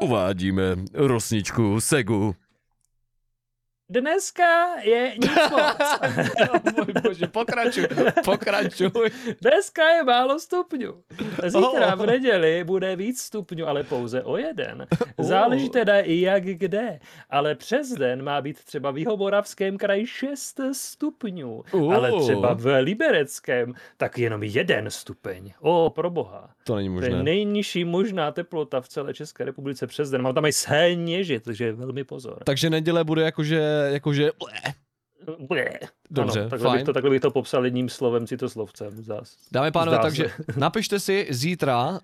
[0.00, 2.34] Uvádíme rosničku Segu.
[3.90, 6.00] Dneska je nic moc.
[6.76, 7.86] Můj bože, pokračuj,
[8.24, 8.90] pokračuj.
[9.40, 10.94] Dneska je málo stupňů.
[11.46, 12.02] Zítra Oh.
[12.02, 14.86] v neděli bude víc stupňů, ale pouze o jeden.
[15.18, 16.98] Záleží teda i jak kde.
[17.30, 21.62] Ale přes den má být třeba v Jihomoravském kraji 6 stupňů.
[21.94, 25.52] Ale třeba v Libereckém tak jenom jeden stupeň.
[25.60, 26.50] O, pro boha.
[26.64, 27.22] To není To je možné.
[27.22, 30.22] nejnižší možná teplota v celé České republice přes den.
[30.22, 32.38] Mám tam i sněžit, takže velmi pozor.
[32.44, 34.30] Takže neděle bude jakože, jakože...
[36.10, 36.78] Dobře, ano, takhle, fajn.
[36.78, 39.02] bych to, takhle bych to popsal jedním slovem, citoslovcem.
[39.02, 39.36] Zás.
[39.52, 40.44] Dáme a pánové, Zdá takže se.
[40.60, 42.00] napište si zítra,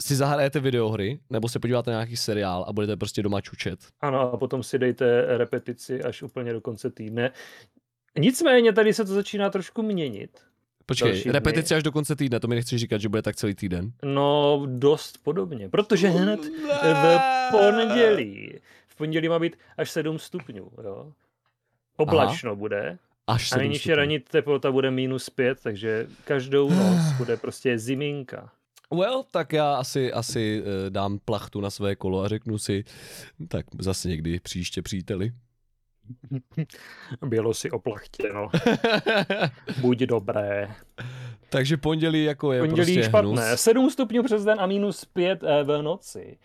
[0.00, 3.80] si zahrajete videohry, nebo se podíváte na nějaký seriál a budete prostě doma čučet.
[4.00, 7.30] Ano, a potom si dejte repetici až úplně do konce týdne.
[8.18, 10.40] Nicméně tady se to začíná trošku měnit.
[10.86, 11.32] Počkej, dny.
[11.32, 13.92] repetice až do konce týdne, to mi nechceš říkat, že bude tak celý týden.
[14.04, 16.40] No, dost podobně, protože hned
[16.82, 17.18] v
[17.50, 18.60] pondělí,
[18.92, 21.12] v pondělí má být až 7 stupňů, jo.
[21.96, 27.78] Oblačno bude Až a nejnižší ranní teplota bude minus 5, takže každou noc bude prostě
[27.78, 28.52] ziminka.
[28.90, 32.84] Well, tak já asi, asi eh, dám plachtu na své kolo a řeknu si,
[33.48, 35.32] tak zase někdy příště příteli.
[37.26, 38.48] Bylo si oplachtěno.
[39.80, 40.74] Buď dobré.
[41.48, 43.48] Takže pondělí jako je Pondělí prostě špatné.
[43.48, 43.60] hnus.
[43.60, 46.38] 7 stupňů přes den a minus 5 v noci.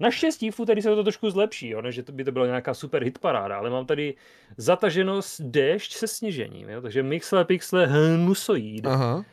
[0.00, 2.74] Naštěstí v úterý se to trošku zlepší, jo, než že to by to byla nějaká
[2.74, 4.14] super hitparáda, ale mám tady
[4.56, 8.86] zataženost déšť se sněžením, jo, takže mixle pixle hnusoid.
[8.86, 9.24] Aha.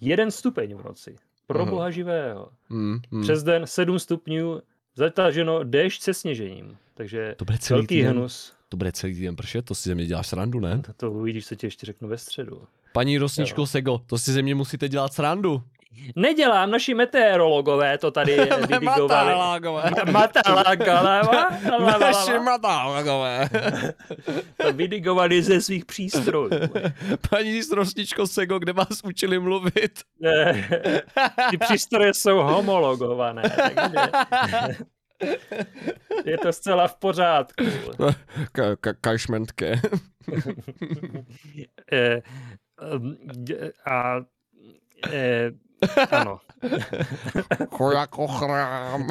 [0.00, 1.16] Jeden stupeň v noci.
[1.46, 1.70] Pro Aha.
[1.70, 2.48] boha živého.
[2.70, 3.22] Hmm, hmm.
[3.22, 4.60] Přes den 7 stupňů,
[4.96, 6.76] zataženo déšť se sněžením.
[6.94, 8.10] Takže To bude celý velký týden.
[8.16, 8.52] hnus.
[8.68, 10.82] To bude celý týden pršet, to si ze mě děláš srandu, ne?
[10.86, 12.62] To, to uvidíš, co ti ještě řeknu ve středu.
[12.92, 13.66] Paní Rosničko Jo.
[13.66, 15.62] Sego, to si ze mě musíte dělat srandu.
[16.16, 18.36] Nedělám, naši meteorologové to tady
[18.68, 19.06] vydigovali.
[19.06, 19.90] Matalagové.
[22.00, 23.48] Naši matálogové.
[24.56, 26.50] To vydigovali ze svých přístrojů.
[27.30, 30.00] Paní Rosničko Sego, kde vás učili mluvit?
[31.50, 33.42] Ty přístroje jsou homologované,
[33.74, 34.10] takže
[36.24, 37.64] je to zcela v pořádku.
[38.54, 39.80] Ka- ka- Kašmentke.
[41.92, 42.22] Eh,
[42.92, 44.16] ehm, d- A
[45.12, 45.50] eh,
[46.10, 46.40] ano.
[47.70, 49.06] Chojak ochrám.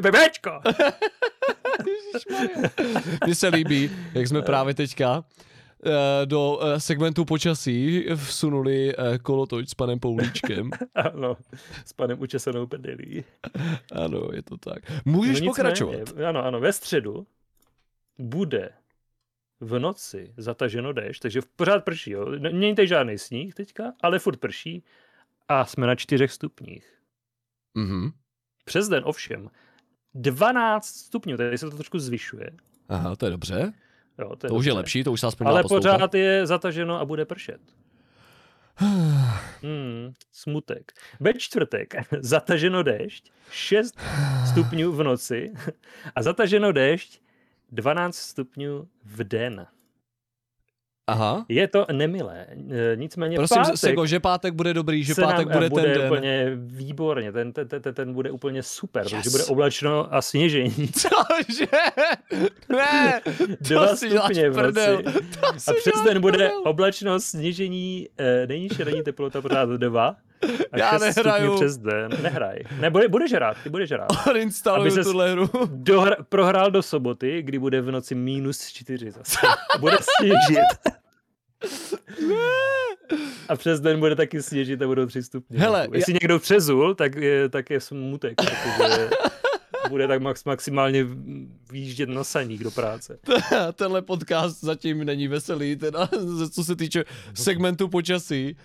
[0.00, 0.50] Bebečko!
[3.24, 5.24] Mně se líbí, jak jsme právě teďka
[5.86, 10.70] eh, do eh, segmentu počasí vsunuli eh, kolotoč s panem Poulíčkem.
[10.94, 11.36] Ano,
[11.84, 13.24] s panem učesanou prdelí.
[13.92, 14.78] Ano, je to tak.
[15.04, 16.12] Můžeš nicméně, pokračovat.
[16.28, 17.26] Ano, ano, ve středu
[18.18, 18.70] bude
[19.60, 22.10] v noci zataženo déšť, takže v pořád prší.
[22.10, 22.26] Jo.
[22.38, 24.84] Není tady žádný sníh teďka, ale furt prší
[25.48, 26.94] a jsme na čtyřech stupních.
[27.74, 28.10] Mhm.
[28.64, 29.50] Přes den ovšem
[30.14, 32.50] 12 stupňů, tady se to trošku zvyšuje.
[32.88, 33.72] Aha, to je dobře.
[34.18, 34.72] Jo, To už je dobře.
[34.72, 37.60] lepší, to už se aspoň Ale pořád je zataženo a bude pršet.
[38.76, 40.92] Hmm, smutek.
[41.20, 43.94] Ve čtvrtek zataženo déšť, 6
[44.50, 45.52] stupňů v noci
[46.14, 47.20] a zataženo déšť
[47.72, 49.66] 12 stupňů v den.
[51.06, 51.44] Aha.
[51.48, 52.46] Je to nemilé.
[52.70, 55.94] E, Nicméně Prosím, pátek Sego, že pátek bude dobrý, že pátek e, bude, bude ten
[55.94, 56.06] den.
[56.06, 57.32] úplně výborně.
[57.32, 59.12] Ten, ten, ten, ten bude úplně super, yes.
[59.12, 60.88] Protože bude oblačno a sněžení.
[60.92, 61.66] Cože?
[62.68, 63.20] Ne,
[63.60, 65.02] Dva to si děláš stupně v noci.
[65.40, 70.16] To si A přes den bude oblačno, sněžení, eh, nejnižší ranní teplota pořád 2
[70.72, 71.54] a Já 6 stupňů nehraju.
[71.56, 72.10] přes den.
[72.22, 72.58] Nehraj.
[72.80, 74.08] Ne, bude, budeš hrát, ty budeš hrát.
[74.74, 75.50] Aby tuhle hru.
[75.66, 79.38] Dohr, prohrál do soboty, kdy bude v noci minus 4 zase.
[79.80, 80.96] Bude sněžit.
[83.48, 85.58] A přes den bude taky sněžit a budou 3 stupně.
[85.58, 89.10] Hele, Jestli někdo přezul, tak je, tak je smutek, protože
[89.88, 91.06] bude tak max, maximálně
[91.72, 93.18] výjíždět na saník do práce.
[93.74, 96.08] Tenhle podcast zatím není veselý, teda,
[96.50, 98.56] co se týče segmentu počasí.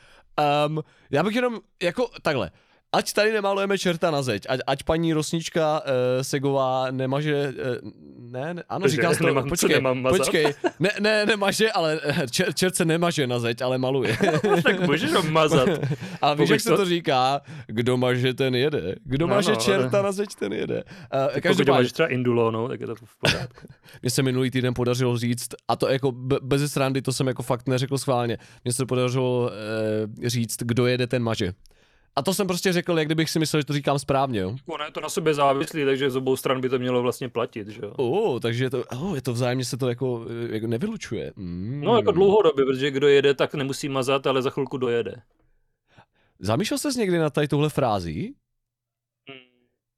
[0.67, 2.51] Um, já bych jenom, jako takhle,
[2.95, 5.89] ať tady nemalujeme čerta na zeď, ať, ať paní Rosnička uh,
[6.23, 7.53] Segová nemaže,
[7.83, 7.91] uh,
[8.31, 10.17] ne, ne, ano, říká to, nemám- počkej, nemám mazat?
[10.19, 10.45] počkej,
[10.79, 14.17] ne, ne, nemaže, ale eh, čer, čert se nemaže na zeď, ale maluje.
[14.63, 15.69] tak můžeš ho mazat.
[16.21, 18.95] A víš, Pokud jak se to- říká, kdo maže, ten jede.
[19.03, 20.83] Kdo No, maže no, čerta ale- na zeď, ten jede.
[20.83, 23.67] Uh, Pokud každopádně, máš třeba indulónou, tak je to v pořádku.
[24.01, 27.43] mně se minulý týden podařilo říct, a to jako be- bez srandy, to jsem jako
[27.43, 29.51] fakt neřekl schválně, mně se podařilo
[30.25, 31.53] e, říct, kdo jede, ten maže.
[32.15, 34.55] A to jsem prostě řekl, jak kdybych si myslel, že to říkám správně, jo.
[34.65, 37.67] Ono je to na sobě závislý, takže z obou stran by to mělo vlastně platit,
[37.67, 37.93] že jo?
[37.97, 41.33] Oh, takže je to, oh, je to vzájemně se to jako, jako nevylučuje.
[41.35, 41.81] Mm.
[41.85, 45.21] No jako dlouhodobě, protože kdo jede, tak nemusí mazat, ale za chvilku dojede.
[46.39, 48.35] Zamýšlel jsi někdy na tady tuhle frází?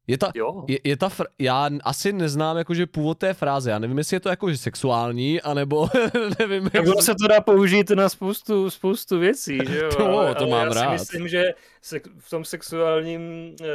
[0.10, 0.64] Je ta, Jo.
[0.68, 4.20] je, je ta fr- já asi neznám jakože původ té fráze, já nevím, jestli je
[4.20, 5.90] to jakože sexuální, anebo
[6.40, 9.90] nevím, Tak jak ono se to dá použít na spoustu, spoustu věcí, že jo?
[9.98, 10.92] To, ale, to ale mám já si rád.
[10.92, 11.44] myslím, že
[11.82, 13.22] se, v tom sexuálním
[13.62, 13.66] eh,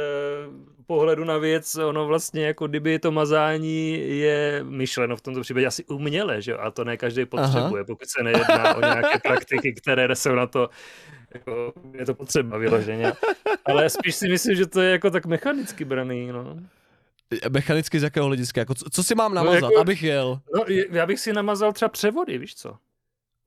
[0.87, 5.83] pohledu na věc, ono vlastně jako kdyby to mazání je myšleno v tomto případě asi
[5.85, 6.57] uměle, že jo?
[6.61, 10.69] A to ne každý potřebuje, pokud se nejedná o nějaké praktiky, které jsou na to
[11.33, 13.13] jako, je to potřeba vyloženě.
[13.65, 16.57] Ale spíš si myslím, že to je jako tak mechanicky braný, no.
[17.49, 18.61] Mechanicky z jakého hlediska?
[18.61, 20.39] Jako, co, co si mám No, namazat, jako- abych jel?
[20.55, 22.77] No, já bych si namazal třeba převody, víš co?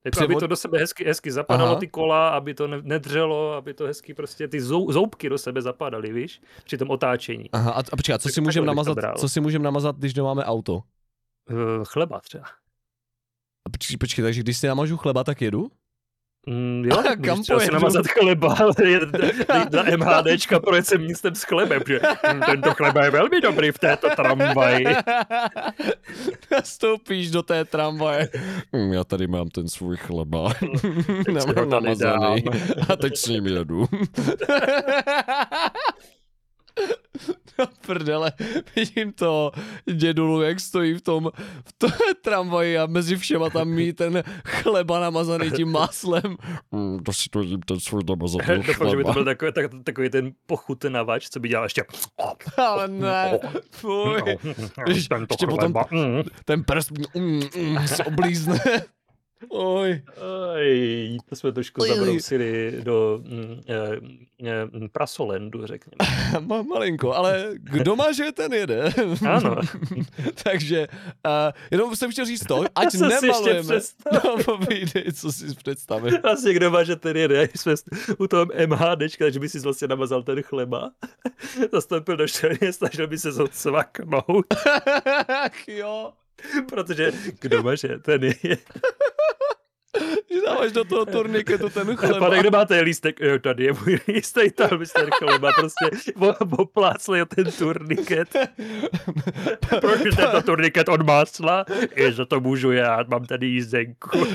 [0.05, 1.79] Jako, aby Převod- to do sebe hezky, hezky zapadalo Aha.
[1.79, 5.61] ty kola, aby to ne- nedřelo, aby to hezky prostě ty zou, zoubky do sebe
[5.61, 6.41] zapadaly, víš?
[6.63, 7.49] Při tom otáčení.
[7.51, 10.13] Aha, a, a počkej, a co Tak si můžeme namazat, co si můžeme namazat, když
[10.13, 10.73] nemáme auto?
[10.73, 12.45] Uh, chleba třeba.
[13.65, 15.71] A počkej, počkej, takže když si namažu chleba, tak jedu?
[16.47, 18.99] Mm, jo, A můžeš kam třeba si namazat chleba, ale je
[19.71, 21.99] na MHDčka projet sem místem s chlebem, že
[22.45, 24.85] tento chleba je velmi dobrý v této tramvaji.
[26.51, 28.29] Nastoupíš do té tramvaje.
[28.75, 30.53] Hm, Já tady mám ten svůj chleba.
[31.27, 32.43] Nemám namazaný.
[32.89, 33.87] A teď s ním jedu.
[37.87, 38.31] Prdele,
[38.75, 39.51] vidím to
[39.93, 41.31] dědulu, jak stojí v tom,
[41.65, 41.91] v tom
[42.21, 46.37] tramvaji a mezi všema tam mít ten chleba namazaný tím máslem.
[46.71, 49.65] Mm, to si to jím ten svůj namazaný Doufám, že by to byl takový, tak,
[49.83, 51.83] takový ten pochutnavač, co by dělal ještě...
[52.57, 53.39] Ale ne,
[53.71, 54.21] fuj.
[54.87, 55.15] Ještě,
[55.47, 56.23] potom Mm.
[56.45, 58.59] ten prst mm, mm, se oblízne.
[59.49, 60.01] Oj.
[60.55, 61.97] Oj, to jsme trošku Oj, oj.
[61.97, 63.99] zabrousili do mm, eh,
[64.47, 65.95] eh, prasolendu, řekněme.
[66.47, 68.93] Ma, malinko, ale kdo má, že ten jede.
[69.29, 69.55] Ano.
[70.43, 70.87] Takže
[71.25, 71.31] uh,
[71.71, 73.61] jenom jsem chtěl říct to, ať si ještě nemalujeme.
[73.61, 74.21] představil.
[74.37, 76.21] No, povídej, co jsi představil.
[76.23, 77.73] Vlastně kdo má, že ten jede, jsme
[78.17, 80.91] u toho MHDčka, takže by si vlastně namazal ten chleba,
[81.71, 84.45] zastoupil do šelně, snažil by se odsvaknout,
[85.27, 86.13] Ach jo,
[86.69, 88.33] protože kdo má, že ten je.
[90.33, 92.29] že dáváš do toho turniketu ten Pane, chleba.
[92.41, 93.19] kde máte lístek?
[93.19, 98.27] Jo, tady je můj lístek, tam ten chleba prostě o- oplácli o ten turniket.
[99.81, 101.65] Proč tento turniket od másla?
[101.95, 104.25] Je, že to můžu já, mám tady jízdenku.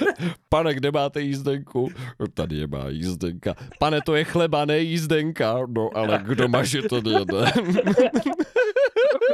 [0.49, 1.91] Pane, kde máte jízdenku?
[2.21, 3.55] No, Tady je má jízdenka.
[3.79, 5.59] Pane, to je chleba, ne jízdenka.
[5.69, 7.53] No, ale kdo má, že to jede?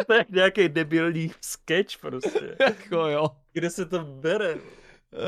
[0.08, 2.56] To je jak nějaký debilní sketch prostě.
[2.60, 3.26] jako jo.
[3.52, 4.54] Kde se to bere?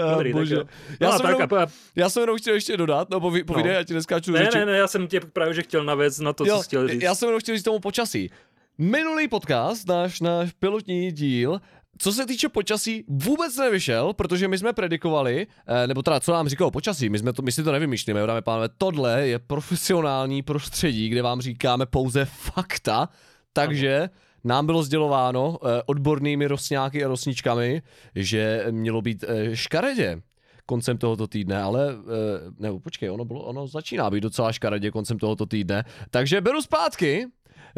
[0.07, 0.55] Ah, Dobrý, bože.
[0.55, 0.65] jo.
[1.01, 1.67] Já, No jsem tak jenom, a,
[1.97, 3.79] já jsem jenom chtěl ještě dodat, no poví, povídej, No.
[3.79, 4.59] já ti neskáču ne, řeči.
[4.59, 7.03] ne, ne, já jsem tě právě, že chtěl navést na to, co jsi chtěl říct.
[7.03, 8.31] Já jsem jenom chtěl říct tomu počasí.
[8.79, 11.61] Minulý podcast, náš, náš pilotní díl,
[11.99, 16.49] co se týče počasí, vůbec nevyšel, protože my jsme predikovali, eh, nebo teda co nám
[16.49, 21.09] říkalo počasí, my, jsme to, my si to nevymýšlíme, dáme pánové, tohle je profesionální prostředí,
[21.09, 23.09] kde vám říkáme pouze fakta,
[23.53, 24.09] takže
[24.45, 27.83] nám bylo sdělováno eh, odbornými rosňáky a rosničkami,
[28.15, 30.23] že mělo být eh, škaredě
[30.67, 35.19] koncem tohoto týdne, ale eh, ne, počkej, ono, bylo, ono začíná být docela škaredě koncem
[35.19, 37.27] tohoto týdne, takže beru zpátky,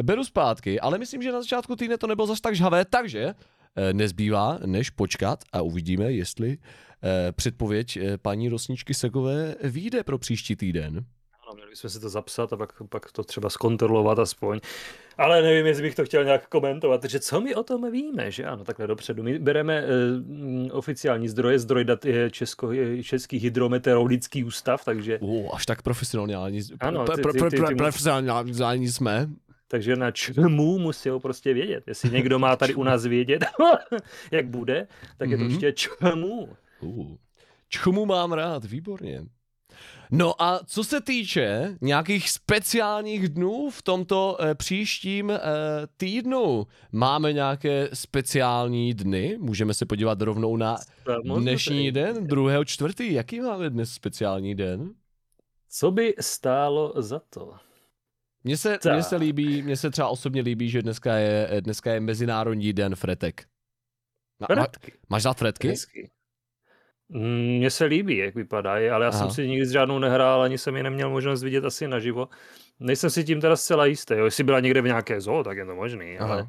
[0.03, 3.35] beru zpátky, ale myslím, že na začátku týdne to nebylo zas tak žhavé, takže
[3.93, 6.59] nezbývá, než počkat a uvidíme, jestli
[7.33, 11.05] předpověď paní Rosničky Segové vyjde pro příští týden.
[11.53, 14.61] Ano, měli bychom si to zapsat a pak, pak to třeba zkontrolovat aspoň.
[15.19, 18.45] Ale nevím, jestli bych to chtěl nějak komentovat, takže co my o tom víme, že
[18.45, 19.23] ano, takhle dopředu.
[19.23, 19.89] My bereme uh,
[20.79, 26.61] oficiální zdroje, zdroj dat je Česko, je Český hydrometeorologický ústav, takže, Uh, až tak profesionální,
[26.81, 29.29] Ano, ty- ty- ty- ty- profesionální jsme.
[29.69, 31.85] takže na čemu musí ho prostě vědět.
[31.87, 33.45] Jestli někdo má tady u nás vědět,
[34.31, 34.87] jak bude,
[35.19, 35.53] tak je to Mhm.
[35.53, 36.49] určitě čemu.
[36.81, 37.17] Uh,
[37.69, 39.23] čumu mám rád, výborně.
[40.11, 45.41] No a co se týče nějakých speciálních dnů v tomto eh, příštím eh,
[45.97, 49.37] týdnu, máme nějaké speciální dny?
[49.41, 50.77] Můžeme se podívat rovnou na
[51.39, 53.13] dnešní den, druhého čtvrtý.
[53.13, 54.95] Jaký máme dnes speciální den?
[55.69, 57.55] Co by stálo za to?
[58.45, 58.93] Mně se, Tak.
[58.95, 62.95] mně se líbí, mně se třeba osobně líbí, že dneska je, dneska je Mezinárodní den
[62.95, 63.47] fretek.
[64.41, 64.93] Ma, Fretky.
[65.09, 65.69] máš rád fretky?
[65.69, 66.11] Hezky.
[67.15, 69.19] Mm, Mně se líbí, jak vypadají, ale já Aha.
[69.19, 72.29] jsem si nikdy s žádnou nehrál, ani jsem ji neměl možnost vidět asi naživo.
[72.81, 74.15] Nejsem si tím teda zcela jistý.
[74.15, 74.25] Jo.
[74.25, 76.33] Jestli byla někde v nějaké zoo, tak je to možný, Aha.
[76.35, 76.49] ale,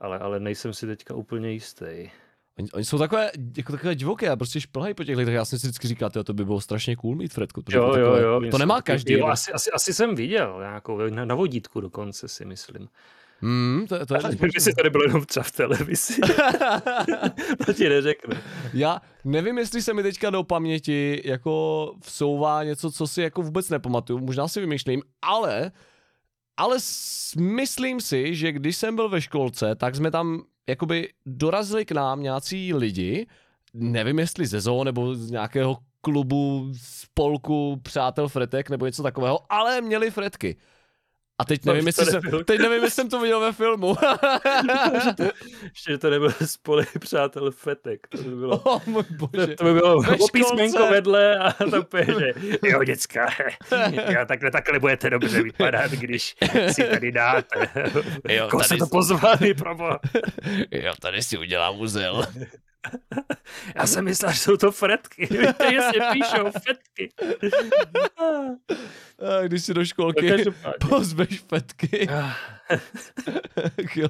[0.00, 2.10] ale, ale nejsem si teďka úplně jistý.
[2.58, 5.34] Oni, oni jsou takové, jako takové divoké a prostě šplhají po těch lidech.
[5.34, 8.12] Já jsem si vždycky říkal, to by bylo strašně cool mít protože Jo, to, jo,
[8.12, 8.50] takové, jo.
[8.50, 9.12] to nemá každý.
[9.12, 12.88] Jo, asi, asi, asi jsem viděl nějakou, na, na vodítku dokonce si myslím.
[13.42, 16.14] Hmm, to, to je Takže si to nebylo jenom třeba v televizi.
[17.66, 18.36] to ti neřeknu.
[18.74, 23.70] Já nevím, jestli se mi teďka do paměti jako vsouvá něco, co si jako vůbec
[23.70, 25.72] nepamatuju, možná si vymýšlím, ale
[26.56, 26.76] ale
[27.38, 32.22] myslím si, že když jsem byl ve školce, tak jsme tam jakoby dorazili k nám
[32.22, 33.26] nějací lidi,
[33.74, 39.80] nevím jestli ze zoo nebo z nějakého klubu, spolku, přátel fretek nebo něco takového, ale
[39.80, 40.56] měli fretky.
[41.42, 43.96] A teď nevím, jestli jsem, teď nevím, jestli jsem to viděl ve filmu.
[45.62, 48.06] Ještě že to nebyl spolej přátel Fetek.
[48.08, 48.58] To by bylo...
[48.64, 49.46] oh, můj bože.
[49.46, 52.32] To by bylo Ve o písmenko vedle a to že
[52.68, 53.28] jo, děcka,
[53.90, 56.36] jo, takhle, takhle budete dobře vypadat, když
[56.72, 57.68] si tady dáte.
[58.28, 59.88] Jo, Koho tady se to pozvali, probo?
[60.70, 62.26] Jo, tady si udělám uzel.
[63.74, 65.26] Já jsem myslel, že jsou to fretky.
[65.30, 67.08] Víte, jestli píšou fretky.
[69.38, 70.44] A když si do školky
[70.88, 72.32] pozveš fetky, Ah,
[73.96, 74.08] jo,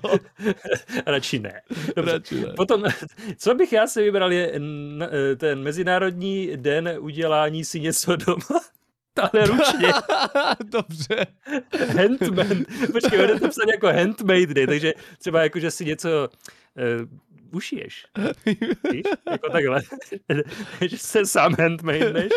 [1.06, 1.60] Radši ne.
[1.96, 2.12] Dobře.
[2.12, 2.52] radši ne.
[2.56, 2.84] Potom,
[3.36, 4.52] co bych já si vybral, je
[5.36, 8.60] ten Mezinárodní den udělání si něco doma.
[9.22, 9.88] Ale ručně.
[10.64, 11.26] Dobře.
[11.96, 12.64] Handman.
[12.92, 17.08] Počkej, bude to psat jako handmade day, takže třeba jako, že si něco uh,
[17.52, 18.06] ušiješ.
[18.92, 19.02] Víš?
[19.30, 19.82] Jako takhle.
[20.80, 22.28] že se sám handmade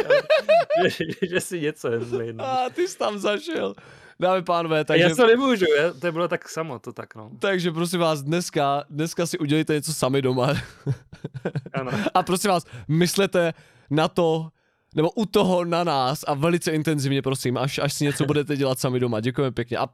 [0.79, 3.75] ale že, že, si něco handmade A ty jsi tam zašel.
[4.19, 5.03] dámy pánové, takže...
[5.03, 7.31] Já to nemůžu, já, to bylo tak samo, to tak no.
[7.39, 10.53] Takže prosím vás, dneska, dneska si udělejte něco sami doma.
[11.73, 11.91] Ano.
[12.13, 13.53] A prosím vás, myslete
[13.89, 14.49] na to,
[14.95, 18.79] nebo u toho na nás a velice intenzivně, prosím, až, až si něco budete dělat
[18.79, 19.19] sami doma.
[19.19, 19.77] Děkujeme pěkně.
[19.77, 19.87] A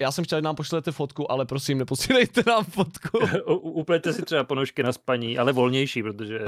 [0.00, 3.18] já jsem chtěl, že nám pošlete fotku, ale prosím, neposílejte nám fotku.
[3.60, 6.40] Uplete si třeba ponožky na spaní, ale volnější, protože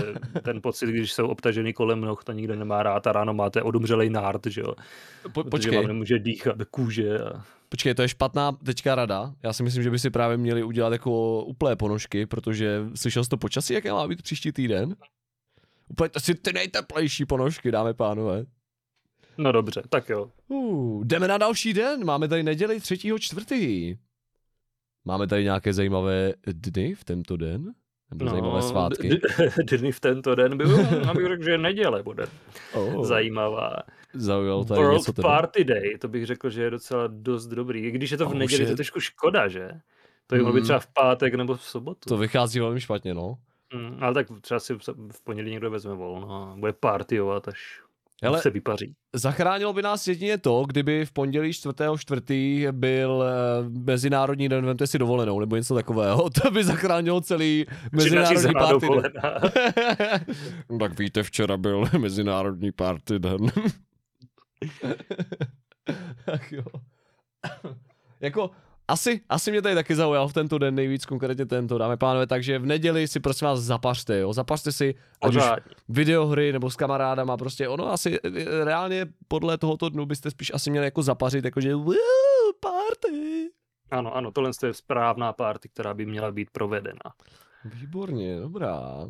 [0.42, 4.10] ten pocit, když jsou obtažený kolem noh, to nikdo nemá rád a ráno máte odumřelej
[4.10, 4.74] nárt, že jo.
[5.22, 7.18] Po, Protože počkej, vám nemůže dýchat kůže.
[7.18, 7.44] A...
[7.68, 9.34] počkej, to je špatná teďka rada.
[9.42, 13.30] Já si myslím, že by si právě měli udělat jako úplné ponožky, protože slyšel jsi
[13.30, 14.96] to počasí, jaké má být příští týden?
[15.88, 18.44] Úplně si ty nejteplejší ponožky, dáme pánové.
[19.42, 20.30] No dobře, tak jo.
[20.48, 23.96] Uh, jdeme na další den, máme tady neděli třetího čtvrtý.
[25.04, 27.72] Máme tady nějaké zajímavé dny v tento den?
[28.10, 29.08] Nebo no, zajímavé svátky?
[29.08, 29.18] d-
[29.66, 32.26] d- Dny v tento den byl, abych řekl, že neděle bude
[32.74, 33.72] Oh, zajímavá.
[34.14, 35.28] zaujalo tady World něco teda.
[35.28, 37.80] Party Day, to bych řekl, že je docela dost dobrý.
[37.80, 38.76] I když je to v Oh, neděli, to je shit.
[38.76, 39.68] trošku škoda, že?
[40.26, 40.64] To by mohlo být Mm.
[40.64, 42.08] třeba v pátek nebo v sobotu.
[42.08, 43.38] To vychází velmi špatně, no.
[43.74, 44.74] Mm, ale tak třeba si
[45.12, 47.80] v pondělí někdo vezme volno a bude partyovat, až
[48.22, 48.94] Hele, se vypaří.
[49.14, 52.72] zachránilo by nás jedině to, kdyby v pondělí 4.4.
[52.72, 56.30] byl eh, Mezinárodní den, vemte si dovolenou, nebo něco takového.
[56.42, 59.12] To by zachránilo celý Mezinárodní party den.
[60.70, 63.52] No tak víte, včera byl Mezinárodní party den.
[66.32, 66.64] Ach jo.
[68.20, 68.50] jako,
[68.90, 72.58] asi, asi mě tady taky zaujal v tento den nejvíc, konkrétně tento, dáme pánové, takže
[72.58, 75.42] v neděli si prosím vás zapařte, jo, zapařte si, ať už
[75.88, 80.70] videohry nebo s kamarádama, prostě ono asi eh, reálně podle tohoto dnu byste spíš asi
[80.70, 81.94] měli jako zapařit, jakože "Woo,
[82.60, 83.50] party.
[83.90, 87.00] Ano, ano, tohle je správná party, která by měla být provedena.
[87.64, 89.08] Výborně, dobrá.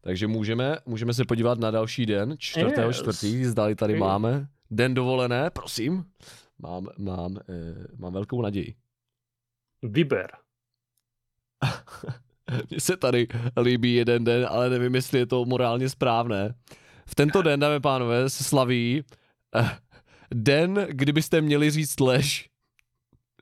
[0.00, 2.96] Takže můžeme, můžeme se podívat na další den, čtvrtého Yes.
[2.96, 4.00] čtvrtý, zdali tady Okay.
[4.08, 6.04] máme den dovolené, prosím.
[6.58, 8.74] Mám, mám, eh, mám velkou naději.
[9.82, 10.30] Vyber.
[12.70, 13.26] Mně se tady
[13.62, 16.54] líbí jeden den, ale nevím, jestli je to morálně správné.
[17.06, 19.04] V tento den, dáme pánové, se slaví
[19.56, 19.78] eh,
[20.34, 22.48] den, kdybyste měli říct lež.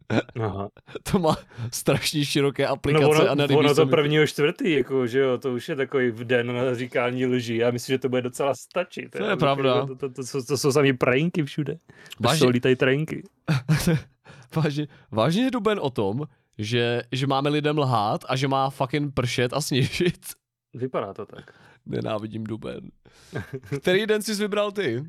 [0.41, 0.69] Aha.
[1.13, 1.37] To má
[1.73, 5.39] strašně široké No aplikace ono, a nelíbí ono to mi prvního čtvrtý, jako, že jo,
[5.39, 7.57] to už je takový v den na říkání lží.
[7.57, 9.11] Já myslím, že to bude docela stačit.
[9.11, 9.31] To já.
[9.31, 9.87] je pravda.
[9.87, 11.79] To, to, to, to, to jsou samý prajinky všude.
[12.21, 12.47] Vážně?
[12.47, 13.23] To lítají trajinky.
[14.57, 16.23] Vážně, vážně je Duben o tom,
[16.59, 20.27] že, že máme lidem lhát a že má fucking pršet a sněžit.
[20.75, 21.55] Vypadá to tak.
[21.87, 22.91] Nenávidím Duben.
[23.81, 25.05] Který den jsi vybral ty?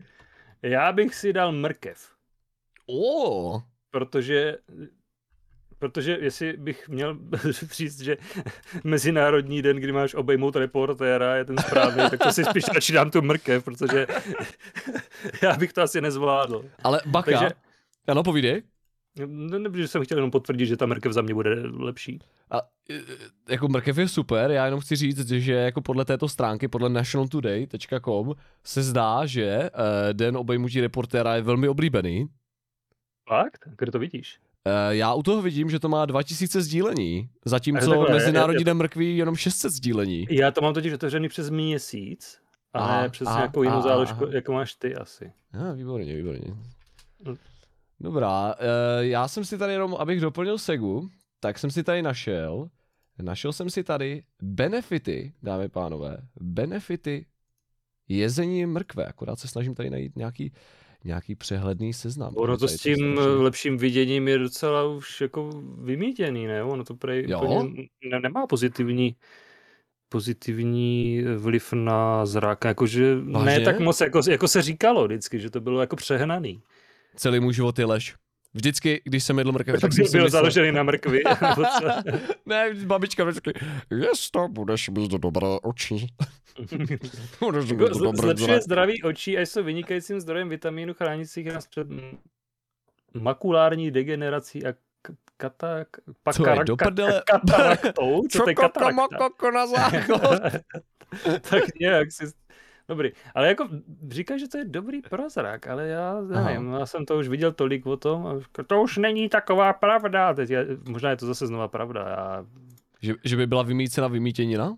[0.61, 2.09] Já bych si dal mrkev,
[2.89, 3.61] O,
[3.91, 4.57] protože
[5.79, 7.17] Protože jestli bych měl
[7.71, 8.17] říct, že
[8.83, 13.11] Mezinárodní den, kdy máš obejmout reportéra, je ten správný, tak to si spíš radši dám
[13.11, 14.07] tu mrkev, protože
[15.41, 16.65] já bych to asi nezvládl.
[16.83, 17.31] ale baka.
[17.31, 17.49] Takže-
[18.07, 18.61] Ano, povídej.
[19.25, 22.19] Ne, ne, že jsem chtěl jenom potvrdit, že ta mrkev za mě bude lepší.
[22.51, 23.01] A, e,
[23.49, 28.33] jako mrkev je super, já jenom chci říct, že jako podle této stránky, podle nationaltoday.com
[28.63, 29.69] se zdá, že eh,
[30.13, 32.27] den obejmutí reportéra je velmi oblíbený.
[33.29, 33.67] Fakt?
[33.77, 34.39] Kde to vidíš?
[34.65, 38.77] Eh, já u toho vidím, že to má 2000 sdílení, A zatímco takhle, Mezinárodní den
[38.77, 40.27] mrkví jenom 600 sdílení.
[40.29, 42.39] Já to mám totiž otevřený přes měsíc,
[42.73, 44.33] a Aha, ne přes aha, nějakou jinou aha, záložku, aha.
[44.35, 45.31] jako máš ty asi.
[45.53, 46.53] Ah, výborně, výborně.
[47.27, 47.35] Hm.
[47.99, 52.69] Dobrá, eh, já jsem si tady jenom, abych doplnil Segu, tak jsem si tady našel,
[53.21, 57.25] našel jsem si tady benefity, dámy a pánové, benefity
[58.09, 60.53] jezení mrkve, akorát se snažím tady najít nějaký,
[61.03, 62.33] nějaký přehledný seznam.
[62.37, 65.49] Ono to s tím strašně- lepším viděním je docela už jako
[65.81, 66.63] vymítěný, ne?
[66.63, 67.69] Ono to prej Jo?
[68.11, 69.15] ne, nemá pozitivní
[70.09, 73.65] pozitivní vliv na zrak, jakože ne Vážně?
[73.65, 76.61] tak moc, jako, jako se říkalo vždycky, že to bylo jako přehnaný.
[77.17, 78.15] Celý můj život je lež.
[78.53, 80.29] Vždycky, když jsem jedl mrkev, tak Tak jsem byl myslel...
[80.29, 81.23] založený na mrkvi.
[82.45, 83.53] ne, babička vždycky,
[83.91, 86.07] jestli budeš mít dobré oči.
[87.39, 88.61] budeš mít Jako dobré Zlepšuje zrak.
[88.61, 91.87] zdraví očí a jsou vynikajícím zdrojem vitamínu chránících nás před
[93.13, 94.73] makulární degenerací a
[95.37, 95.85] kata, je,
[96.25, 97.23] pakara- do prdele?
[97.25, 98.23] kataraktou?
[98.31, 99.29] Co to je katarakta?
[99.53, 100.41] na záchod.
[101.49, 102.25] tak nějak si...
[102.89, 103.69] Dobrý, ale jako
[104.09, 106.49] říkáš, že to je dobrý pro zrak, ale já Aha.
[106.49, 110.33] nevím, já jsem to už viděl tolik o tom, a to už není taková pravda.
[110.33, 112.07] Teď je, možná je to zase znova pravda.
[112.09, 112.45] Já...
[113.01, 114.77] že, že by byla vymícena vymítěnina?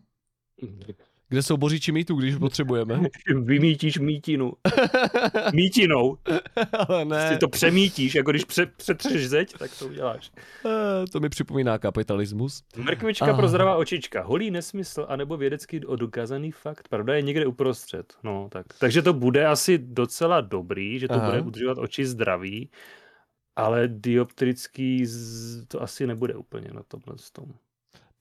[1.29, 2.99] Kde jsou boříči mýtů, když potřebujeme?
[3.43, 4.53] Vymítíš mítinu.
[5.53, 6.17] Mítinou.
[6.87, 10.31] Ale Ty ne, to přemítíš, jako když pře- přetřeš zeď, tak to uděláš.
[10.65, 12.63] Eh, to mi připomíná kapitalismus.
[12.77, 13.37] Mrkvička Aha.
[13.37, 14.23] pro zdravá očička.
[14.23, 16.87] Holý nesmysl, anebo vědecky dokázaný fakt.
[16.87, 18.13] Pravda je někde uprostřed.
[18.23, 18.65] No, tak.
[18.79, 21.25] Takže to bude asi docela dobrý, že to Aha.
[21.29, 22.69] bude udržovat oči zdraví.
[23.55, 25.65] Ale dioptrický z...
[25.67, 27.45] to asi nebude úplně na tomhle tom.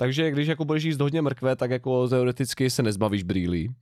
[0.01, 3.75] Takže když jako budeš jíst hodně mrkve, tak jako teoreticky se nezbavíš brýlí.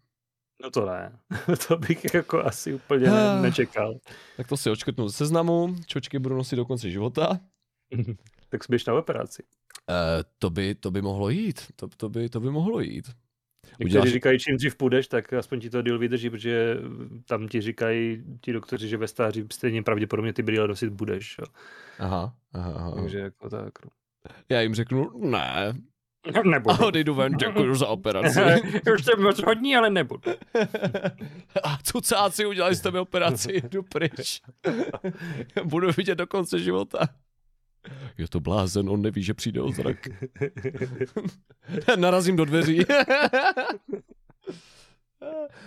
[0.62, 1.18] No to ne.
[1.68, 3.94] to bych jako asi úplně ne, nečekal.
[4.36, 5.76] Tak to si očkrtnu z seznamu.
[5.86, 7.40] Čočky budu nosit do konce života.
[8.48, 9.42] tak jsi na operaci.
[9.42, 9.96] Uh,
[10.38, 11.60] to, by, to by mohlo jít.
[11.76, 13.08] To, to, by, to by mohlo jít.
[13.78, 14.12] Někteří Uděláš...
[14.12, 16.76] říkají, čím dřív půjdeš, tak aspoň ti to deal vydrží, protože
[17.28, 21.36] tam ti říkají ti doktoři, že ve stáří stejně pravděpodobně ty brýle nosit budeš.
[21.38, 21.46] Jo.
[21.98, 22.92] Aha, aha, aha.
[22.94, 23.84] Takže jako tak.
[23.84, 23.90] No.
[24.48, 25.74] Já jim řeknu, ne.
[26.44, 26.74] Nebudu.
[26.74, 28.40] A odejdu ven, děkuji za operaci.
[28.94, 30.32] Už jsem moc hodní, ale nebudu.
[31.62, 34.40] A cucáci udělali jste mi operaci, jdu pryč.
[35.64, 36.98] Budu vidět do konce života.
[38.18, 40.08] Je to blázen, on neví, že přijde o zrak.
[41.96, 42.84] Narazím do dveří.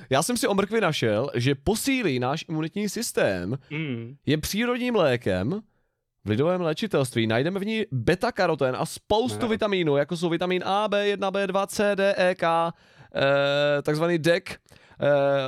[0.09, 4.15] Já jsem si o mrkvi našel, že posílí náš imunitní systém, mm.
[4.25, 5.61] je přírodním lékem,
[6.25, 9.47] v lidovém léčitelství najdeme v ní beta-karoten a spoustu no.
[9.47, 12.73] vitamínů, jako jsou vitamin A, B1, B2, C, D, E, K,
[13.15, 14.57] eh, takzvaný DEC, eh,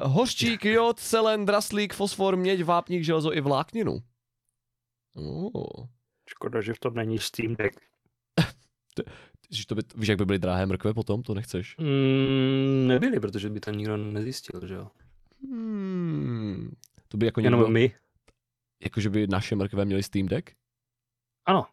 [0.04, 4.00] hořčík, jod, selen, draslík, fosfor, měď, vápník, železo i vlákninu.
[5.16, 5.86] Oh.
[6.30, 7.80] Škoda, že v tom není Steam Deck.
[9.52, 11.24] Že to by, víš, jak by byly drahé mrkve potom?
[11.24, 11.76] To nechceš?
[11.78, 14.88] Mm, nebyly, protože by to nikdo nezjistil, že jo?
[15.44, 16.76] Hmm,
[17.08, 17.96] to by jako Jenom někdo, my.
[18.84, 20.50] Jako, že by naše mrkve měly Steam Deck?
[21.52, 21.66] Ano.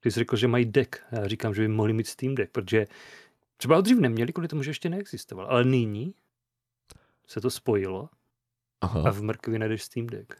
[0.00, 0.96] Ty jsi řekl, že mají deck.
[1.12, 2.86] Já říkám, že by mohli mít Steam Deck, protože
[3.56, 5.46] třeba ho dřív neměli, kvůli tomu, že ještě neexistoval.
[5.46, 6.14] Ale nyní
[7.26, 8.08] se to spojilo
[8.80, 9.02] Aha.
[9.08, 10.34] a v mrkvi najdeš Steam Deck.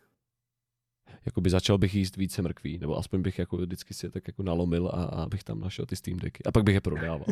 [1.27, 4.43] Jakoby začal bych jíst více mrkví, nebo aspoň bych jako vždycky si je tak jako
[4.43, 6.45] nalomil a, a bych tam našel ty Steam Decky.
[6.45, 7.27] A pak bych je prodával.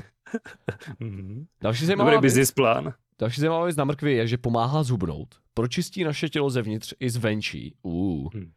[1.00, 1.46] mm-hmm.
[1.60, 2.94] Další zajímavá Dobrý business plán.
[3.18, 5.40] další zajímavá věc na mrkvi je, že pomáhá zhubnout.
[5.54, 7.74] Pročistí naše tělo zevnitř i zvenčí.
[7.82, 8.32] Uh.
[8.34, 8.52] Hmm.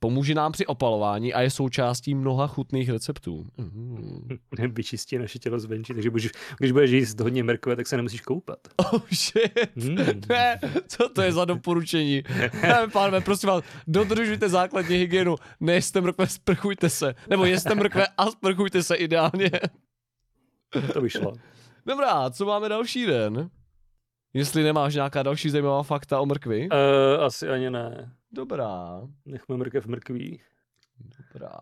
[0.00, 3.46] Pomůže nám při opalování a je součástí mnoha chutných receptů.
[3.56, 4.28] Mm.
[4.70, 8.58] Vyčistí naše tělo zvenčí, takže budeš, když budeš jíst hodně mrkve, tak se nemusíš koupat.
[8.92, 9.76] Oh shit.
[9.76, 9.96] Mm.
[10.28, 12.22] Ne, co to je za doporučení?
[12.62, 15.36] Ne, pánové, prosím vás, dodržujte základní hygienu.
[15.60, 17.14] Nejeste mrkve, sprchujte se.
[17.30, 19.50] Nebo jeste mrkve a sprchujte se ideálně.
[20.92, 21.32] To vyšlo.
[21.86, 23.50] Dobrá, co máme další den?
[24.34, 26.68] Jestli nemáš nějaká další zajímavá fakta o mrkvi?
[26.70, 28.12] Uh, asi ani ne.
[28.32, 30.40] Dobrá, Nechme mrkev mrkví.
[30.98, 31.52] dobrá.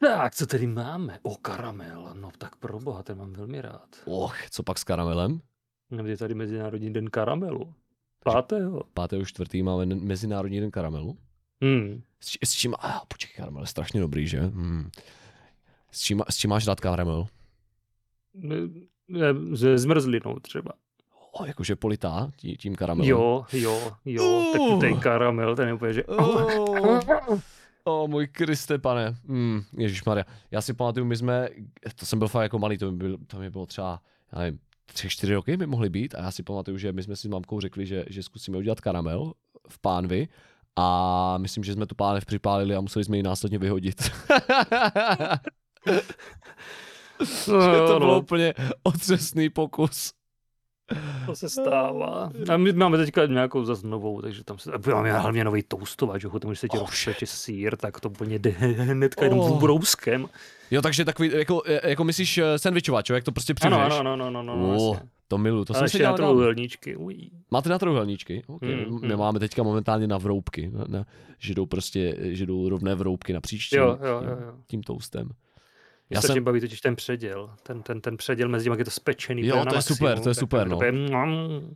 [0.00, 1.18] Tak, co tady máme?
[1.22, 2.14] O, karamel.
[2.14, 3.88] No tak pro boha, ten mám velmi rád.
[4.04, 5.40] Och, co pak s karamelem?
[5.90, 7.74] No, Je tady Mezinárodní den karamelu.
[8.24, 8.82] Pátého.
[9.08, 9.24] 5.
[9.26, 11.18] čtvrtý máme Mezinárodní den karamelu.
[11.62, 12.02] Hmm.
[12.20, 14.40] S, s čím, ah, počkej, karamel je strašně dobrý, že?
[14.40, 14.90] Hmm.
[15.90, 17.26] S, čím, s čím máš rád karamel?
[18.34, 18.56] Ne,
[19.08, 20.72] ne, Se zmrzlinou třeba.
[21.32, 23.10] O, jakože politá tí, tím karamelem.
[23.10, 24.48] Jo, jo, jo.
[24.52, 24.80] Tak Uh.
[24.80, 26.04] ten karamel, ten je úplně, že...
[26.08, 27.38] Oh,
[27.84, 29.16] oh můj Kriste, pane.
[29.24, 30.24] Mm, Ježíš Maria.
[30.50, 31.48] Já si pamatuju, my jsme,
[31.94, 34.00] to jsem byl fakt jako malý, to mi, byl, to mi bylo třeba,
[34.32, 34.58] já nevím,
[34.92, 37.30] tři, čtyři roky by mohly být a já si pamatuju, že my jsme si s
[37.30, 39.32] mamkou řekli, že, že zkusíme udělat karamel
[39.68, 40.28] v pánvi
[40.76, 44.10] a myslím, že jsme tu pánev připálili a museli jsme ji následně vyhodit.
[47.48, 50.12] No, to no, byl úplně otřesný pokus.
[51.26, 52.32] To se stává.
[52.52, 54.72] A my máme teďka nějakou zase novou, takže tam se...
[54.72, 58.08] a Máme hlavně nový toastovač, že tam, když se ti Oh, rozpeče sír, tak to
[58.10, 59.60] úplně jde hnedka jenom Oh.
[59.60, 60.26] brouskem.
[60.70, 63.78] Jo, takže takový, jako, jako myslíš eh, sandvičovač, jo, jak to prostě přivřeš?
[63.78, 65.08] Ano, ano, ano, ano, ano, ano Oh, jasně.
[65.28, 66.96] to miluju, to A jsem si dělal na.
[66.98, 67.30] Uj.
[67.50, 68.42] Máte na trojuhelníčky?
[68.46, 68.74] Okay.
[68.76, 71.04] Mm, Mm, My máme teďka momentálně na vroubky, na, na,
[71.38, 74.52] že, jdou prostě, že jdou rovné vroubky napříč tím, Jo, jo, jo, jo.
[74.66, 75.28] tím toastem.
[76.10, 77.50] Mě Já strašně jsem- baví totiž ten předěl.
[77.62, 79.46] Ten, ten, ten předěl mezi tím, jak je to spečený.
[79.46, 80.78] Jo, to je super, maximum, to je super, no.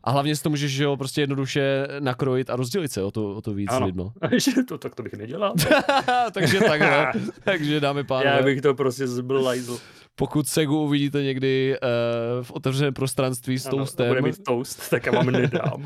[0.05, 3.31] A hlavně si to můžeš že jo, prostě jednoduše nakrojit a rozdělit se o to,
[3.31, 3.87] o to víc Ano.
[3.87, 4.13] lidno.
[4.69, 5.55] To, tak to bych nedělal.
[6.33, 7.13] Takže takhle.
[7.45, 9.79] Takže dáme Já pánové, bych to prostě zblajzl.
[10.15, 15.07] pokud Segu uvidíte někdy uh, v otevřeném prostranství s Ano, toastem, Bude mít toast, tak
[15.07, 15.85] já vám nedám.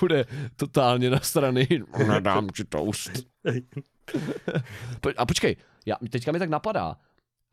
[0.00, 0.24] bude
[0.56, 1.68] totálně na strany.
[2.08, 3.10] Nedám ti toast.
[5.16, 5.56] A počkej,
[5.86, 6.96] já, teďka mi tak napadá.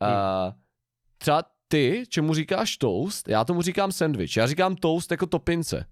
[0.02, 0.54] Uh,
[1.18, 4.38] třeba ty, čemu říkáš toast, já tomu říkám sandwich.
[4.38, 5.86] Já říkám toast jako topince.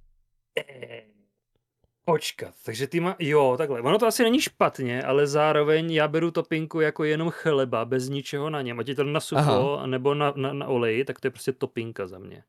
[2.05, 3.15] Počkat, takže ty má...
[3.19, 3.81] Jo, takhle.
[3.81, 8.49] Ono to asi není špatně, ale zároveň já beru topinku jako jenom chleba, bez ničeho
[8.49, 8.79] na něm.
[8.79, 12.07] Ať je to na sucho, nebo na, na, na oleji, tak to je prostě topinka
[12.07, 12.43] za mě.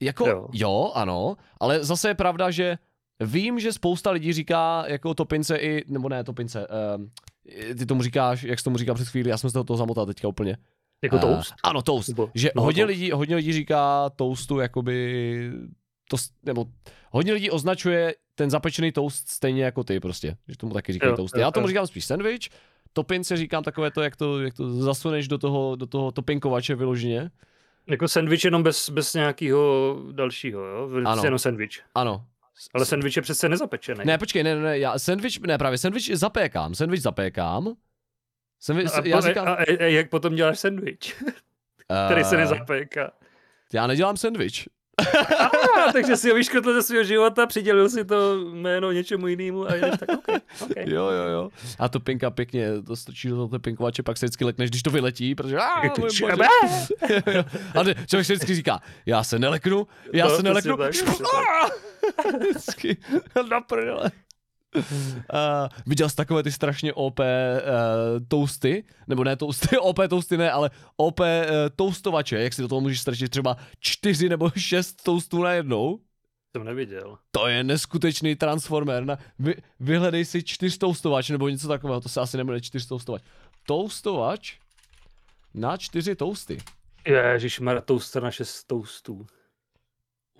[0.00, 0.36] Jako, jo.
[0.36, 0.48] Jo.
[0.52, 2.78] jo, ano, ale zase je pravda, že
[3.20, 7.10] vím, že spousta lidí říká jako topince i, nebo ne topince, um,
[7.78, 10.06] ty tomu říkáš, jak jsi tomu říkal před chvíli, já jsem se do toho zamotal
[10.06, 10.56] teďka úplně.
[11.02, 11.54] Jako Eh, toast?
[11.62, 12.08] ano, toast.
[12.08, 12.88] Nebo- Že no, hodně, toast.
[12.98, 15.50] lidí, hodně lidí říká toastu jakoby
[16.10, 16.66] to, nebo
[17.10, 21.26] hodně lidí označuje ten zapečený toast stejně jako ty prostě, že tomu taky říkají jo,
[21.36, 22.48] Já tomu říkám spíš sandwich,
[22.92, 27.30] topince říkám takové to, jak to, jak to zasuneš do toho, do toho topinkovače vyloženě.
[27.86, 30.90] Jako sandwich jenom bez, bez nějakého dalšího, jo?
[31.04, 31.24] Ano.
[31.24, 31.80] jenom sandwich.
[31.94, 32.24] Ano.
[32.74, 34.00] Ale sandwich je přece nezapečený.
[34.04, 37.74] Ne, počkej, ne, ne, já sandwich, ne, právě sandwich zapékám, sandwich zapékám.
[38.60, 41.24] Sandwich, a, já říkám, a, a, a, jak potom děláš sandwich,
[42.06, 43.12] který se eh, nezapéká?
[43.72, 44.68] Já nedělám sandwich.
[45.38, 49.74] A, takže si ho vyškrtl ze svého života, přidělil si to jméno něčemu jinému a
[49.74, 50.84] jdeš tak, okay, okay.
[50.94, 51.50] Jo, jo, jo.
[51.78, 54.90] A to pinka pěkně, to strčíš do toho topinkovače, pak se vždycky lekneš, když to
[54.90, 55.80] vyletí, protože a,
[58.06, 60.76] člověk si vždycky říká, já se neleknu, já No, se neleknu.
[60.76, 61.70] tak, přesně A!
[62.38, 62.96] vždycky
[63.50, 64.10] na prdele.
[64.74, 64.82] Uh,
[65.86, 67.24] viděl jsi takové ty strašně OP uh,
[68.28, 71.26] toasty, nebo ne toasty, OP toasty ne, ale OP uh,
[71.76, 76.00] toastovače, jak si do toho můžeš strčit třeba čtyři nebo šest toastů najednou.
[76.56, 77.18] Jsem neviděl.
[77.30, 79.04] To je neskutečný transformer.
[79.04, 83.22] Na, vy, vyhledej si čtyřtoustovač nebo něco takového, to se asi nebude čtyřtoustovač.
[83.66, 84.58] Toustovač
[85.54, 86.58] na čtyři toasty.
[87.06, 89.26] Ježišmar, toaster na šest toastů.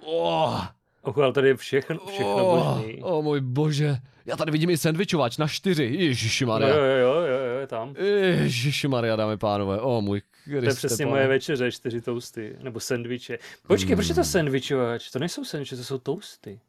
[0.05, 0.67] Oh,
[1.03, 3.03] Och, ale tady je všechno, všechno oh, možný.
[3.03, 3.97] oh, můj bože.
[4.27, 5.85] Já tady vidím i sandvičovač na čtyři.
[5.85, 6.69] Ježišimaria.
[6.69, 7.95] jo, jo, jo, jo, jo, je tam.
[7.99, 9.81] Ježišimaria, dámy pánové.
[9.81, 11.11] O oh, můj Kriste, To je přesně pane.
[11.17, 12.57] moje večeře, čtyři toasty.
[12.63, 13.39] Nebo sandviče.
[13.67, 15.11] Počkej, proč je to sandvičovač?
[15.11, 16.61] To nejsou sandviče, to jsou toasty.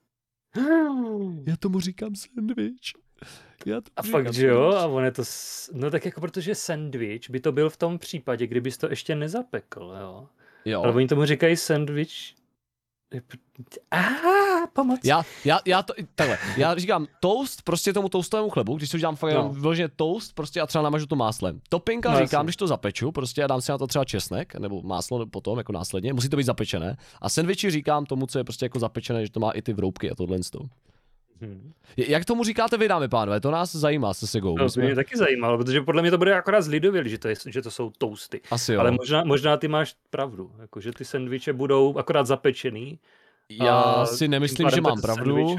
[1.48, 2.74] Já tomu říkám sandwich.
[3.66, 4.62] Já tomu A říkám fakt, že jo?
[4.72, 5.26] A on je to...
[5.26, 9.16] s- No tak jako protože sandwich by to byl v tom případě, kdybys to ještě
[9.16, 10.28] nezapekl, jo?
[10.66, 10.84] Jo.
[10.84, 12.12] Ale oni tomu říkají sandwich...
[13.92, 15.00] Ah, pomoc.
[15.04, 19.16] Já, já, já to, takhle, já říkám toast prostě tomu toastovému chlebu, když to udělám
[19.16, 19.50] fakt No.
[19.50, 21.62] vyloženě toast, prostě a třeba namažu to máslem.
[21.70, 22.46] Topinka No, říkám, jasně.
[22.46, 25.72] když to zapeču, prostě a dám si na to třeba česnek, nebo máslo potom, jako
[25.72, 26.98] následně, musí to být zapečené.
[27.22, 30.12] A sandwichi říkám tomu, co je prostě jako zapečené, že to má i ty vroubky
[30.12, 30.38] a tohle.
[30.52, 30.60] To.
[31.44, 31.72] Hm.
[31.98, 34.58] Jak tomu říkáte vy, dámy pánové, to nás zajímá se Segou.
[34.58, 37.18] To My by mě jsme, taky zajímalo, protože podle mě to bude akorát zlidověl, že
[37.18, 38.42] to, je, že to jsou toasty.
[38.52, 38.80] asi jo.
[38.80, 43.00] Ale možná, možná ty máš pravdu, jako, že ty sandviče budou akorát zapečený.
[43.50, 45.58] já si nemyslím, že to mám pravdu.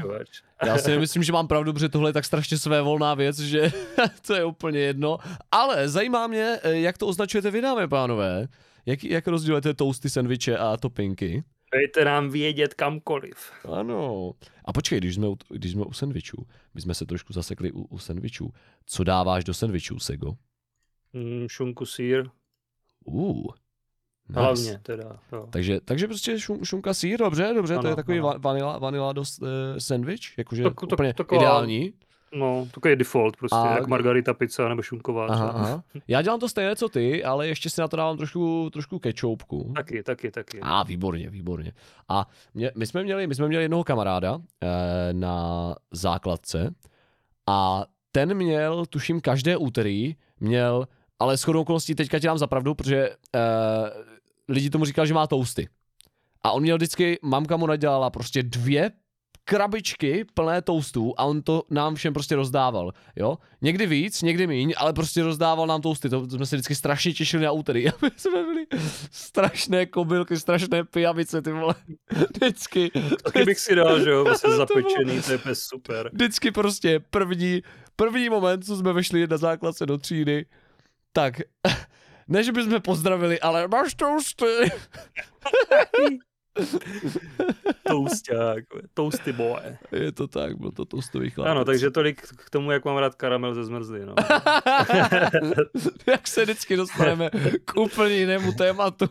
[0.65, 3.71] Já si nemyslím, že mám pravdu, protože tohle je tak strašně své volná věc, že
[4.27, 5.17] to je úplně jedno.
[5.51, 8.47] Ale zajímá mě, eh, jak to označujete vy, dámy pánové.
[8.85, 11.43] Jak, jak rozdělujete toasty, sendviče a topinky?
[11.77, 13.51] Dejte nám vědět kamkoliv.
[13.73, 14.31] Ano.
[14.65, 17.81] A počkej, když jsme, u, když jsme u sendvičů, my jsme se trošku zasekli u,
[17.83, 18.49] u sendvičů.
[18.85, 20.31] Co dáváš do sendvičů, Sego?
[21.13, 22.25] Mm, šunku, sír,
[23.07, 23.43] Uh,
[24.29, 24.39] nice.
[24.39, 25.19] hlavně teda.
[25.31, 25.47] Jo.
[25.51, 28.27] Takže, takže prostě šum, šunka sír, dobře, dobře, to Ano, je takový ano.
[28.29, 29.47] va- vanila, vanila dost uh,
[29.77, 31.93] sandwich, jakože Tak- tak- úplně taková- ideální.
[32.35, 35.25] No, takový je default prostě, A- jak margarita pizza nebo šunková.
[35.27, 35.83] Aha, aha.
[36.07, 39.71] Já dělám to stejné, co ty, ale ještě si na to dávám trošku, trošku kečoupku.
[39.75, 40.59] Taky, taky, taky.
[40.61, 41.73] A, výborně, výborně.
[42.09, 44.67] A mě, my, jsme měli, my jsme měli jednoho kamaráda eh,
[45.13, 46.73] na základce
[47.47, 50.87] a ten měl, tuším, každé úterý měl,
[51.19, 53.39] ale shodou okolností teďka ti dám za pravdu, protože eh,
[54.47, 55.69] lidi tomu říkali, že má tousty.
[56.43, 58.91] A on měl vždycky, mamka mu nadělala prostě dvě
[59.45, 63.37] krabičky plné toastů a on to nám všem prostě rozdával, jo.
[63.61, 67.43] Někdy víc, někdy míň, ale prostě rozdával nám toasty, to jsme se vždycky strašně těšili
[67.43, 67.89] na úterý.
[67.89, 68.65] A my jsme byli
[69.11, 71.75] strašné kobylky, strašné pijavice, ty vole.
[72.35, 72.91] Vždycky.
[73.23, 76.09] Taky bych si dal, že jo, To bylo- zapečený, to je super.
[76.13, 77.61] Vždycky prostě první,
[77.95, 80.45] první moment, co jsme vešli na základce do třídy,
[81.13, 81.41] tak
[82.27, 84.45] ne, že bychom pozdravili, ale máš toasty.
[87.87, 89.77] Tousták, toasty boy.
[89.91, 91.47] Je to tak, byl to toastový chlap.
[91.47, 94.05] Ano, takže tolik k tomu, jak mám rád karamel ze zmrzliny.
[94.05, 94.15] No.
[96.07, 97.29] Jak se vždycky dostaneme
[97.65, 99.07] k úplně jinému tématu.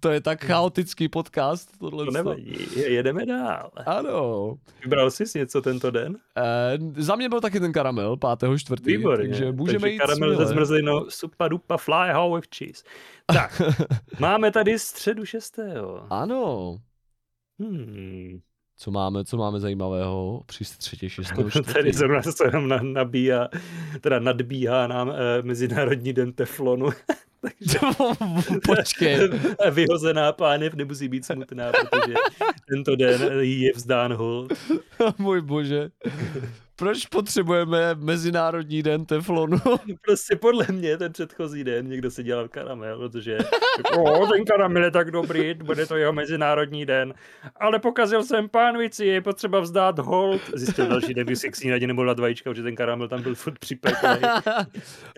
[0.00, 2.04] To je tak chaotický podcast, tohle.
[2.04, 3.70] To nevadí, jedeme dál.
[3.86, 4.54] Ano.
[4.82, 6.16] Vybral jsi něco tento den?
[6.36, 8.58] E, za mě byl taky ten karamel, 5.
[8.58, 9.28] čtvrtý, Výborně.
[9.28, 12.84] takže můžeme takže jít karamel ze zmrzlinou, super dupa fly how with cheese.
[13.26, 13.62] Tak,
[14.20, 16.06] máme tady středu šestého.
[16.10, 16.76] Ano.
[17.60, 18.40] Hmm.
[18.78, 21.32] Co máme, co máme zajímavého při střetě 6.
[21.72, 23.48] Tady zrovna se nám na- nabíjá,
[24.00, 26.88] teda nadbíhá nám eh, Mezinárodní den teflonu.
[27.46, 27.78] Takže
[28.66, 29.28] Počkej.
[29.70, 32.14] vyhozená pánev nemusí být smutná, protože
[32.68, 34.52] tento den jí je vzdán hold.
[35.18, 35.88] Můj bože.
[36.78, 39.58] Proč potřebujeme Mezinárodní den teflonu?
[40.02, 43.38] Prostě podle mě ten předchozí den někdo si dělal karamel, protože
[43.98, 47.14] o, ten karamel je tak dobrý, bude to jeho mezinárodní den.
[47.56, 50.42] Ale pokazil jsem pánvici, je potřeba vzdát hold.
[50.54, 53.34] Zjistil další den, když si k snídani nemohl dát vajíčka, protože ten karamel tam byl
[53.34, 54.08] furt připeklý.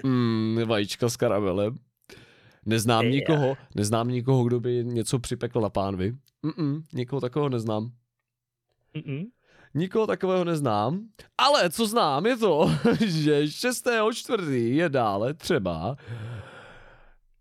[0.05, 1.79] mm, vajíčka s karamelem.
[2.68, 3.14] Neznám Yeah.
[3.14, 6.12] nikoho, neznám nikoho, kdo by něco připekl na pánvi.
[6.44, 7.90] Mm-mm, nikoho takového neznám.
[8.96, 9.26] Mm-mm.
[9.74, 11.00] Nikoho takového neznám,
[11.38, 12.70] ale co znám je to,
[13.06, 14.50] že 6.4.
[14.52, 15.96] je dále třeba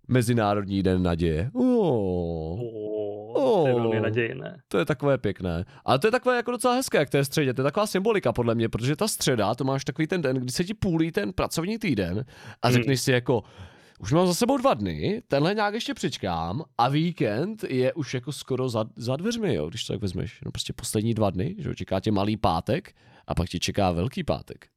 [0.08, 1.50] Mezinárodní den naděje.
[1.54, 2.60] Oh,
[3.40, 4.62] Oh, to je velmi nadějné.
[4.68, 5.66] to je takové pěkné.
[5.86, 7.54] Ale to je takové jako docela hezké k té středě.
[7.54, 10.52] To je taková symbolika podle mě, protože ta středa, to máš takový ten den, kdy
[10.52, 12.26] se ti půlí ten pracovní týden
[12.62, 12.78] a Hmm.
[12.78, 13.44] řekneš si jako,
[13.98, 18.32] už mám za sebou dva dny, tenhle nějak ještě přičkám a víkend je už jako
[18.32, 20.42] skoro za, za dveřmi, jo, když to tak vezmeš.
[20.46, 22.96] No prostě poslední dva dny, že jo, čeká tě malý pátek
[23.28, 24.68] a pak ti čeká velký pátek.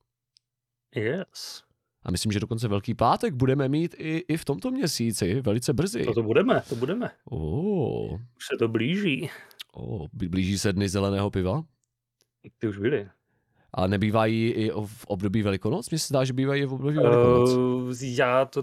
[0.96, 1.62] Yes.
[2.02, 6.04] A myslím, že dokonce velký pátek budeme mít i, i v tomto měsíci, velice brzy.
[6.04, 7.10] To, to budeme, to budeme.
[7.24, 9.30] Oh, Už se to blíží.
[9.72, 11.62] oh, blíží se dny zeleného piva.
[12.58, 13.08] Ty už byli.
[13.74, 15.90] A nebývají i v období Velikonoc?
[15.90, 17.50] Mně se zdá, že bývají i v období Velikonoc.
[17.50, 18.62] Uh, já to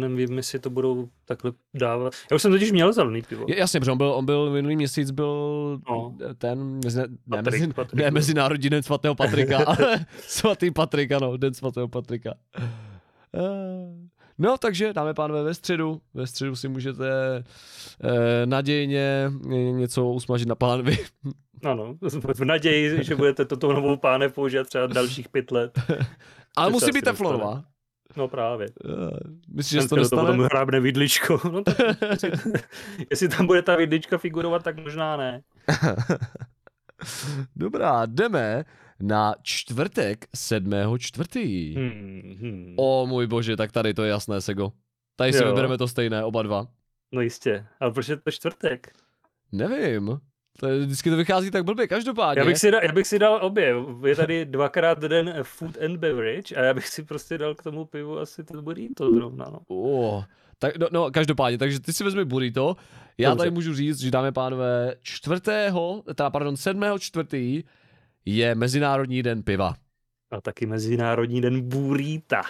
[0.00, 2.12] nevím, jestli to budou takhle dávat.
[2.30, 3.44] Já už jsem totiž měl zelený pivo.
[3.48, 6.14] Je, jasně, protože on byl, on byl minulý měsíc byl No.
[6.38, 8.10] ten mezi, ne, Patrik, mezi, Patrik ne.
[8.10, 12.34] Mezinárodní den svatého Patrika, ale svatý Patrik, ano, den svatého Patrika.
[13.34, 13.42] Eh,
[14.38, 16.00] No, takže dáme pánové ve středu.
[16.14, 17.04] Ve středu si můžete
[18.04, 20.98] eh, nadějně ně- něco usmažit na pánvi.
[21.64, 21.94] Ano,
[22.34, 25.78] v naději, že budete toto novou páne používat třeba dalších pět let.
[26.56, 27.12] Ale musí být dostane.
[27.12, 27.64] teflonová.
[28.16, 28.66] No právě.
[28.84, 29.18] Eh,
[29.54, 30.36] Myslíš, že to Dneska do toho nestane?
[30.36, 31.40] potom hrábne vidličko.
[31.52, 31.72] No to,
[33.10, 35.42] jestli tam bude ta vidlička figurovat, tak možná ne.
[37.56, 38.64] Dobrá, jdeme
[39.00, 40.72] na čtvrtek 7.
[40.98, 41.74] čtvrtý.
[41.74, 42.74] Hmm, hmm.
[42.78, 44.72] O můj bože, tak tady to je jasné, Sego.
[45.16, 45.48] Tady si Jo.
[45.48, 46.66] vybereme to stejné, oba dva.
[47.12, 48.92] No jistě, ale proč je to čtvrtek?
[49.52, 50.18] Nevím.
[50.60, 52.40] To je, vždycky to vychází tak blbě, každopádně.
[52.40, 53.74] Já bych, si dal, já bych si dal obě.
[54.06, 57.84] Je tady dvakrát den food and beverage a já bych si prostě dal k tomu
[57.84, 59.46] pivu asi to burrito zrovna.
[59.52, 59.58] No.
[59.68, 60.24] Oh,
[60.58, 62.76] tak, no, no, každopádně, takže ty si vezmi burrito.
[63.18, 63.38] Já Dobře.
[63.38, 67.62] tady můžu říct, že dáme pánové čtvrtého, teda pardon, sedmého čtvrtý
[68.24, 69.74] je Mezinárodní den piva.
[70.30, 72.42] A taky Mezinárodní den burrita.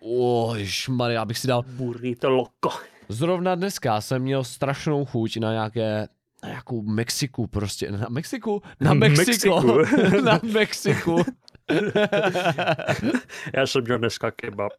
[0.00, 1.62] Oh, Maria, já bych si dal.
[1.62, 2.78] Burrito loco.
[3.08, 6.08] Zrovna dneska jsem měl strašnou chuť na nějaké
[6.44, 7.92] na nějakou Mexiku prostě.
[7.92, 8.62] Na Mexiku?
[8.80, 9.60] Na Mexiko.
[9.62, 10.24] Mexiku.
[10.24, 11.16] na Mexiku.
[13.54, 14.72] Já jsem měl dneska kebab.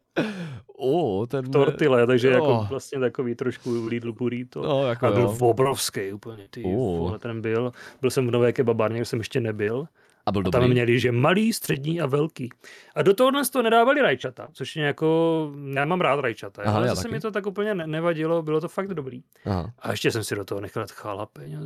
[0.78, 1.50] O, ten...
[1.50, 2.68] Tortile, takže jako Oh.
[2.68, 4.62] vlastně takový trošku Lidl burrito.
[4.62, 5.36] No, jako a byl jo.
[5.40, 7.72] obrovský úplně, ty vole, ten byl.
[8.00, 9.86] Byl jsem v nové kebabárně, jsem ještě nebyl.
[10.26, 10.74] A byl A tam dobrý.
[10.74, 12.48] měli, že malý, střední a velký.
[12.94, 16.86] A do toho to nedávali rajčata, což je jako, já mám rád rajčata, Aha, ale
[17.02, 17.08] taky.
[17.14, 19.22] mi to tak úplně ne- nevadilo, bylo to fakt dobrý.
[19.44, 19.72] Aha.
[19.78, 21.60] A ještě jsem si do toho nechal jalapeňo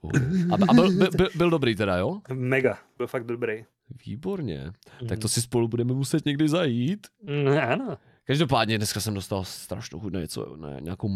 [0.00, 0.12] Uh.
[0.52, 2.20] A, a byl, byl, byl, byl dobrý teda, jo?
[2.32, 3.64] Mega, byl fakt dobrý.
[4.06, 4.72] Výborně.
[5.08, 7.06] Tak to si spolu budeme muset někdy zajít.
[7.22, 7.98] Mm, ano.
[8.26, 11.10] Každopádně dneska jsem dostal strašnou chuť na něco, na nějakou,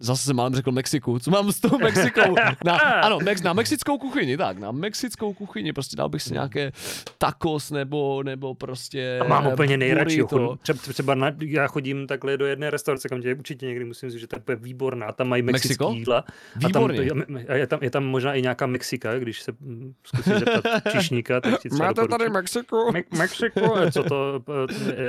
[0.00, 2.34] zase jsem málem řekl Mexiku, co mám s tou Mexikou?
[2.64, 6.72] Na, ano, Mex, na mexickou kuchyni, tak, na mexickou kuchyni, prostě dal bych si nějaké
[7.18, 10.22] tacos nebo, nebo prostě A mám úplně nejradši.
[10.62, 14.20] třeba, třeba na, já chodím takhle do jedné restaurace, kam tě určitě někdy musím říct,
[14.20, 15.12] že to je výborná.
[15.12, 15.90] Tam mají Mexiko?
[15.92, 16.24] jídla.
[16.56, 17.00] Výborně.
[17.00, 20.34] A, tam, a je, tam, je tam možná i nějaká Mexika, když se mm, zkusíš
[20.34, 22.32] zeptat číšníka, tak ti Máte tady doporučí.
[22.32, 22.76] Mexiku?
[22.92, 23.76] Me- Mexiko?
[23.76, 24.42] A Co to,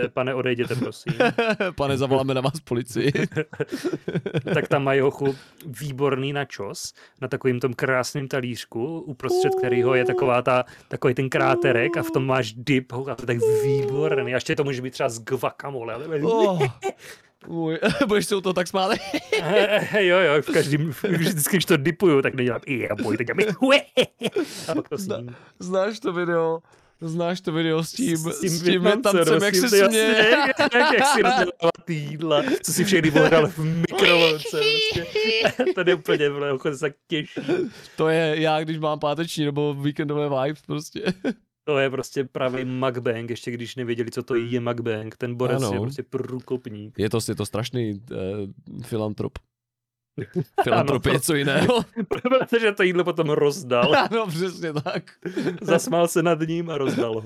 [0.03, 1.13] eh, pane, odejděte, prosím.
[1.75, 3.11] Pane, zavoláme na vás policii.
[4.53, 10.41] tak tam mají hochu výborný načos na takovým tom krásném talířku, uprostřed kterého je taková
[10.41, 14.33] ta, takový ten kráterek a v tom máš dip a to je tak výborný.
[14.33, 15.93] A ještě to může být třeba z guacamole.
[15.93, 16.67] ale- Oh.
[17.47, 18.91] Můj, budeš se u toho tak smát?
[19.99, 23.53] jo, jo, v každém, vždycky, když to dipuju, tak nedělám i já boj, tak dělám
[24.67, 25.35] a pak to sním.
[25.59, 26.59] Znáš to video?
[27.01, 30.07] Znáš to video s tím, s tím, Vietnamcem, Větnamcem, jak prosím, se směje?
[30.07, 30.31] jasně,
[30.79, 34.49] Jak, jak si rozdělává ty jídla, co si všechny bohral v mikrovlnce.
[34.51, 35.05] Prostě.
[35.75, 37.41] To je úplně, ochotně se tak těší.
[37.97, 41.03] To je já, když mám páteční nebo víkendové vibes prostě.
[41.63, 45.15] To je prostě pravý mukbang, ještě když nevěděli, co to je mukbang.
[45.17, 45.73] Ten Ano.
[45.73, 46.99] je prostě průkopník.
[46.99, 49.33] Je to, je to strašný uh, filantrop.
[50.63, 51.85] Filantrop je to- něco jiného.
[52.07, 53.95] Protože to jídlo potom rozdal.
[54.11, 55.03] ano, přesně tak.
[55.61, 57.25] Zasmál se nad ním a rozdal ho.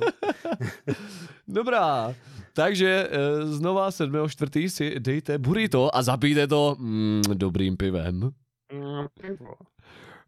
[1.48, 2.16] Dobrá.
[2.54, 4.68] Takže uh, znova 7.4.
[4.70, 8.32] si dejte burrito a zapijte to mm, dobrým pivem.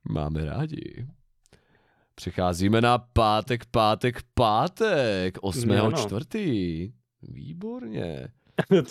[0.10, 1.08] Máme rádi.
[2.16, 5.72] Přecházíme na pátek, pátek, pátek, 8.
[5.72, 5.92] Ano.
[5.92, 6.92] čtvrtý.
[7.22, 8.28] Výborně.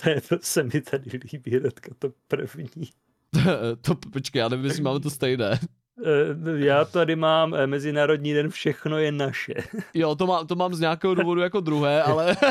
[0.02, 2.90] to, je, to se mi tady líbí, Radka, to první.
[3.80, 5.58] To počkej, já nevím, jestli máme to stejné.
[6.04, 9.54] Eh, Já tady mám eh, Mezinárodní den Všechno je naše.
[9.94, 12.36] Jo, to, má, to mám z nějakého důvodu jako druhé, ale...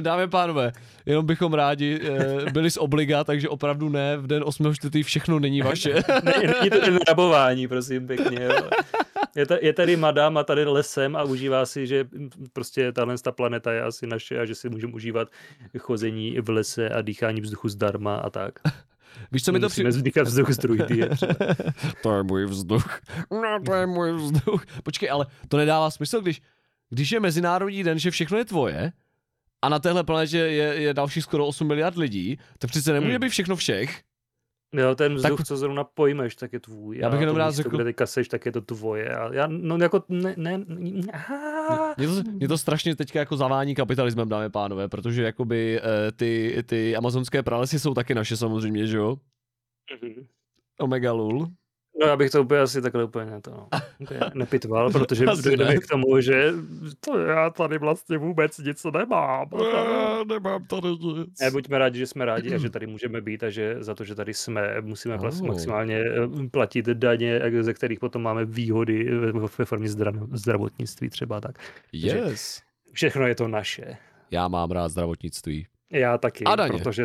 [0.00, 0.72] Dámy a pánové,
[1.06, 5.04] jenom bychom rádi eh, byli z obliga, takže opravdu ne, v den 8.4.
[5.04, 5.94] všechno není vaše.
[6.24, 8.44] Není to jen rabování, prosím pěkně.
[8.44, 8.70] Jo.
[9.38, 12.04] Je, ta, je tady madam a tady lesem a užívá si, že
[12.52, 15.28] prostě tahle ta planeta je asi naše a že si můžeme užívat
[15.78, 18.52] chození v lese a dýchání vzduchu zdarma a tak.
[19.32, 19.98] Víš, co mi to Musíme přijde?
[19.98, 21.08] vzdýchat vzduch z druidy.
[22.02, 23.00] To je můj vzduch.
[23.30, 24.64] No, to je můj vzduch.
[24.82, 26.42] Počkej, ale to nedává smysl, když,
[26.90, 28.92] když je Mezinárodní den, že všechno je tvoje,
[29.62, 33.20] a na téhle planetě je, je další skoro 8 miliard lidí, tak přece nemůže Hmm.
[33.20, 34.02] být všechno všech.
[34.72, 36.98] Jo, ten vzduch, Tak- co zrovna pojmeš, tak je tvůj.
[36.98, 39.16] Já bych jenom rád řekl- kde teďka seš, tak je to tvoje.
[39.16, 40.58] A já, no jako, ne, ne.
[41.98, 46.62] Mě to, mě to strašně teďka jako zavání kapitalismem, dámy pánové, protože jakoby eh, ty,
[46.66, 49.16] ty amazonské pralesy jsou taky naše samozřejmě, že jo?
[50.02, 50.26] Mhm.
[50.80, 51.48] Omega lul.
[52.00, 53.68] No já bych to úplně asi takhle úplně to no,
[54.34, 55.78] nepitval, protože dojdeme ne.
[55.78, 56.52] k tomu, že
[57.00, 59.48] to já tady vlastně vůbec nic nemám.
[60.28, 61.40] nemám tady nic.
[61.40, 64.04] Ne, buďme rádi, že jsme rádi a že tady můžeme být a že za to,
[64.04, 65.26] že tady jsme, musíme oh.
[65.26, 65.46] Oh.
[65.46, 71.10] maximálně eh, platit daně, eh, ze kterých potom máme výhody ve, ve formě zdra- zdravotnictví
[71.10, 71.58] třeba tak.
[71.92, 72.62] Yes.
[72.92, 73.96] Všechno je to naše.
[74.30, 75.66] Já mám rád zdravotnictví.
[75.90, 76.78] Já taky, A daně.
[76.78, 77.04] protože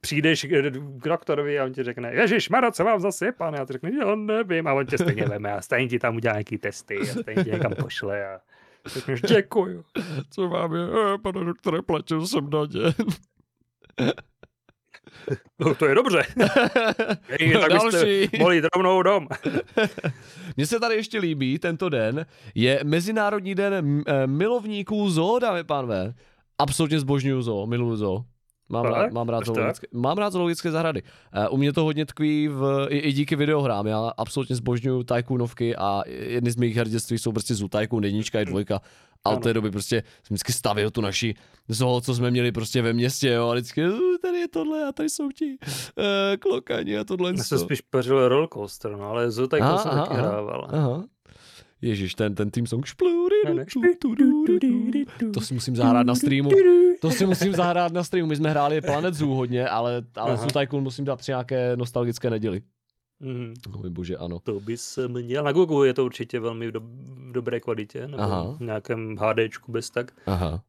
[0.00, 0.70] přijdeš k,
[1.04, 3.58] doktorovi a on ti řekne, Ježíš, Mara, co mám zase, pane?
[3.58, 6.34] A ty řekne, jo, nevím, a on tě stejně veme a stejně ti tam udělá
[6.34, 8.40] nějaký testy a stejně tě někam pošle a
[8.86, 9.84] řekneš, děkuju.
[10.30, 10.82] Co mám je?
[10.82, 12.94] Eh, pane doktore, platil jsem daně.
[15.58, 16.22] No, to je dobře.
[17.28, 18.30] Ej, tak Další.
[18.38, 19.28] mohli jít rovnou dom.
[20.56, 26.14] Mně se tady ještě líbí, tento den je Mezinárodní den eh, milovníků zoo, dámy pánové.
[26.58, 28.24] Absolutně zbožňuju zoo, miluju zoo.
[28.68, 28.92] Mám Tak?
[28.94, 31.02] rád, mám rád, zoologické, mám rád zoologické zahrady.
[31.02, 33.86] Uh, u mě to hodně tkví v, i, i díky videohrám.
[33.86, 38.44] Já absolutně zbožňuju tajkunovky a jedny z mých hrdinství jsou prostě Zoo Tycoon, jednička i
[38.44, 38.80] dvojka.
[39.24, 41.34] A od té doby prostě jsem vždycky stavil tu naši
[41.68, 44.92] zoo, co jsme měli prostě ve městě, jo, a vždycky "Uh, tady je tohle a
[44.92, 45.44] tady jsou ti
[45.98, 46.04] uh,
[46.38, 47.32] klokani a tohle.
[47.36, 50.28] Já jsem spíš pařil rollercoaster, no, ale zo tak Aha, jsem taky aha.
[50.28, 50.66] hrával.
[50.72, 51.04] Aha.
[51.82, 52.86] Ježíš, ten, ten team song.
[55.34, 56.50] To si musím zahrát na streamu.
[57.00, 58.28] To si musím zahrát na streamu.
[58.28, 60.36] My jsme hráli Planet Zoo hodně, ale, ale Aha.
[60.36, 62.62] Zoo Tycoon musím dát při nějaké nostalgické neděli.
[63.20, 63.54] Mhm.
[63.74, 64.38] Oh, bože, ano.
[64.38, 65.44] To bys měl.
[65.44, 68.56] Na Google je to určitě velmi v, do, v dobré kvalitě, nebo Aha.
[68.56, 70.12] v nějakém HDčku bez tak.
[70.26, 70.62] Aha.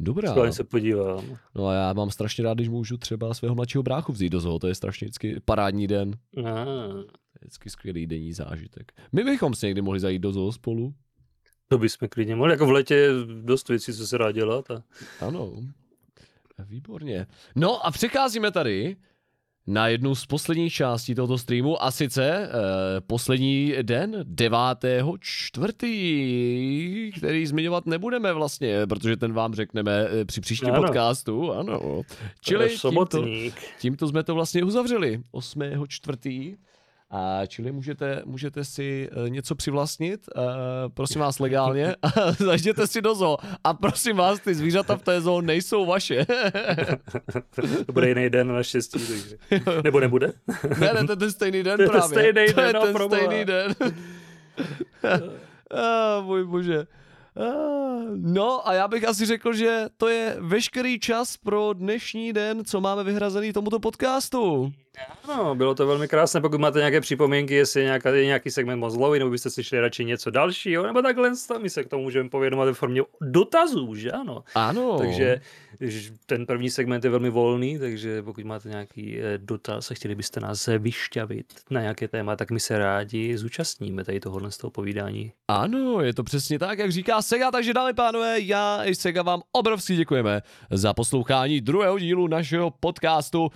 [0.00, 0.30] Dobrá.
[0.30, 1.38] Schválně se podívám.
[1.54, 4.58] No a já mám strašně rád, když můžu třeba svého mladšího bráchu vzít do zoo.
[4.58, 6.12] To je strašně vždycky parádní den.
[6.38, 6.42] Ah.
[7.04, 8.92] To je vždycky skvělý denní zážitek.
[9.12, 10.94] My bychom si někdy mohli zajít do zoo spolu.
[11.68, 12.52] To bychom klidně mohli.
[12.52, 13.10] Jako v létě je
[13.42, 14.70] dost věcí, co se dá dělat.
[14.70, 14.82] A...
[15.20, 15.52] Ano.
[16.58, 17.26] Výborně.
[17.56, 18.96] No a přecházíme tady
[19.68, 22.50] na jednu z posledních částí tohoto streamu a sice eh,
[23.06, 24.58] poslední den 9.
[25.20, 30.82] čtvrtý, který zmiňovat nebudeme vlastně, protože ten vám řekneme eh, při příštím Ano.
[30.82, 32.02] podcastu, ano.
[32.40, 33.24] Čili tímto,
[33.80, 35.60] tímto jsme to vlastně uzavřeli, 8.
[35.88, 36.56] čtvrtý.
[37.10, 40.42] A čili můžete, můžete si uh, něco přivlastnit, uh,
[40.94, 43.36] prosím vás legálně, a zajděte si do zoo.
[43.64, 46.26] A prosím vás, ty zvířata v té zoo nejsou vaše.
[47.86, 48.98] to bude jiný den na štěstí.
[49.08, 49.36] Takže.
[49.84, 50.32] Nebo nebude?
[50.80, 52.08] ne, ne, to je ten stejný den To právě.
[52.08, 53.20] stejný to je den, no, ten proboha.
[53.24, 53.74] stejný den.
[55.70, 56.86] ah, můj bože.
[58.14, 62.80] No a já bych asi řekl, že to je veškerý čas pro dnešní den, co
[62.80, 64.72] máme vyhrazený tomuto podcastu.
[65.28, 66.40] No, bylo to velmi krásné.
[66.40, 69.64] Pokud máte nějaké připomínky, jestli je, nějaká, je nějaký segment moc dlouhý, nebo byste si
[69.64, 73.94] šli radši něco dalšího, nebo takhle, my se k tomu můžeme povědomit ve formě dotazů,
[73.94, 74.44] že ano?
[74.54, 74.98] Ano.
[74.98, 75.40] Takže
[76.26, 80.40] ten první segment je velmi volný, takže pokud máte nějaký eh, dotaz a chtěli byste
[80.40, 85.32] nás vyšťavit na nějaké téma, tak my se rádi zúčastníme tady tohohle z toho povídání.
[85.48, 89.42] Ano, je to přesně tak, jak říká Sega, takže dámy pánové, já i Sega vám
[89.52, 93.50] obrovsky děkujeme za poslouchání druhého dílu našeho podcastu.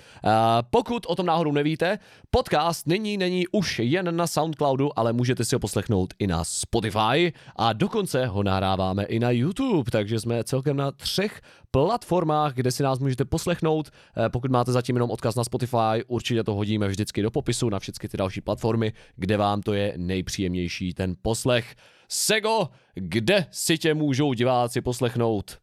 [0.70, 1.98] Pokud o tom náhodou nevíte,
[2.30, 7.32] podcast není, není už jen na Soundcloudu, ale můžete si ho poslechnout i na Spotify
[7.56, 11.40] a dokonce ho nahráváme i na YouTube, takže jsme celkem na třech
[11.76, 13.90] platformách, kde si nás můžete poslechnout.
[14.16, 17.78] Eh, Pokud máte zatím jenom odkaz na Spotify, určitě to hodíme vždycky do popisu na
[17.78, 21.74] všechny ty další platformy, kde vám to je nejpříjemnější ten poslech.
[22.08, 25.58] Sego, kde si tě můžou diváci poslechnout?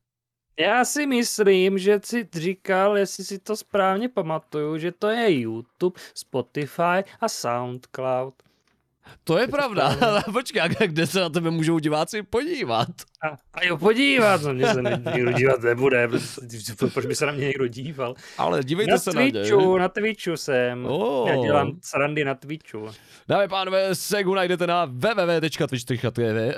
[0.60, 6.00] Já si myslím, že si říkal, jestli si to správně pamatuju, že to je YouTube,
[6.14, 8.34] Spotify a SoundCloud.
[9.24, 12.88] To je pravda, ale počkej, kde se na tebe můžou diváci podívat?
[13.24, 14.82] A, a jo, podívat, no mě se
[15.16, 16.10] někdo dívat nebude,
[16.94, 18.16] proč by se na mě někdo díval.
[18.38, 19.32] Ale dívejte Na se na ně.
[19.32, 21.30] Twitchu, na Twitchu jsem, Oh.
[21.30, 22.88] já dělám srandy na Twitchu.
[23.28, 26.54] Dámy a pánové, Segu najdete na www.twitch.tv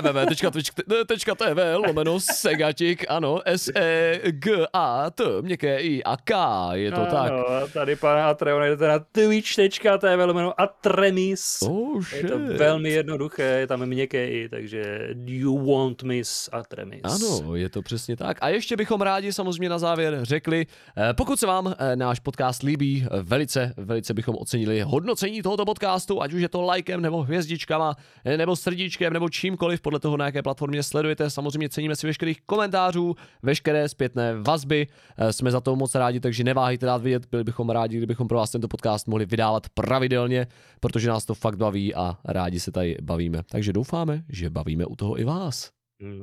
[0.00, 7.32] na www.twitch.tv lomeno Segatik, ano, S-E-G-A-T, měkké I a K, je to tak.
[7.32, 11.67] Ano, tady pana Atreo najdete na twitch.tv lomeno Atremis.
[11.68, 12.56] Oh Je to shit.
[12.58, 17.00] velmi jednoduché, je tam měkké i, takže you won't miss Atremis.
[17.04, 18.38] Ano, je to přesně tak.
[18.40, 20.66] A ještě bychom rádi samozřejmě na závěr řekli,
[20.96, 25.64] eh, pokud se vám eh, náš podcast líbí, eh, velice, velice bychom ocenili hodnocení tohoto
[25.64, 27.96] podcastu, ať už je to lajkem, nebo hvězdičkama,
[28.36, 31.30] nebo srdíčkem, nebo čímkoliv, podle toho, na jaké platformě sledujete.
[31.30, 34.86] Samozřejmě ceníme si veškerých komentářů, veškeré zpětné vazby.
[35.30, 38.50] Jsme za to moc rádi, takže neváhejte dát vidět, byli bychom rádi, kdybychom pro vás
[38.50, 40.46] tento podcast mohli vydávat pravidelně,
[40.80, 43.42] protože nás to fakt baví a rádi se tady bavíme.
[43.50, 45.70] Takže doufáme, že bavíme u toho i vás.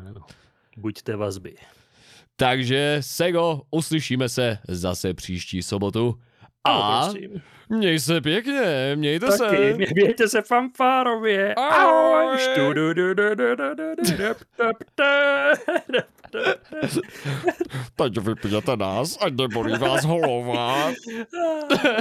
[0.10, 0.22] Ano.
[0.78, 1.56] Buďte vazby.
[2.36, 6.20] Takže Sego, uslyšíme se zase příští sobotu.
[6.66, 7.10] A
[7.70, 9.74] měj se pěkně, mějte Taky, se.
[9.74, 11.56] mě- mějte se fanfárově.
[11.56, 12.26] Ahoj.
[12.26, 12.38] Ahoj.
[17.96, 20.92] Teď vypněte nás, ať nebolí vás holova.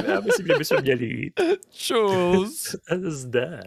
[0.08, 1.40] Já myslím, že bychom měli jít.
[1.72, 2.76] Čus.
[3.02, 3.60] Zdar.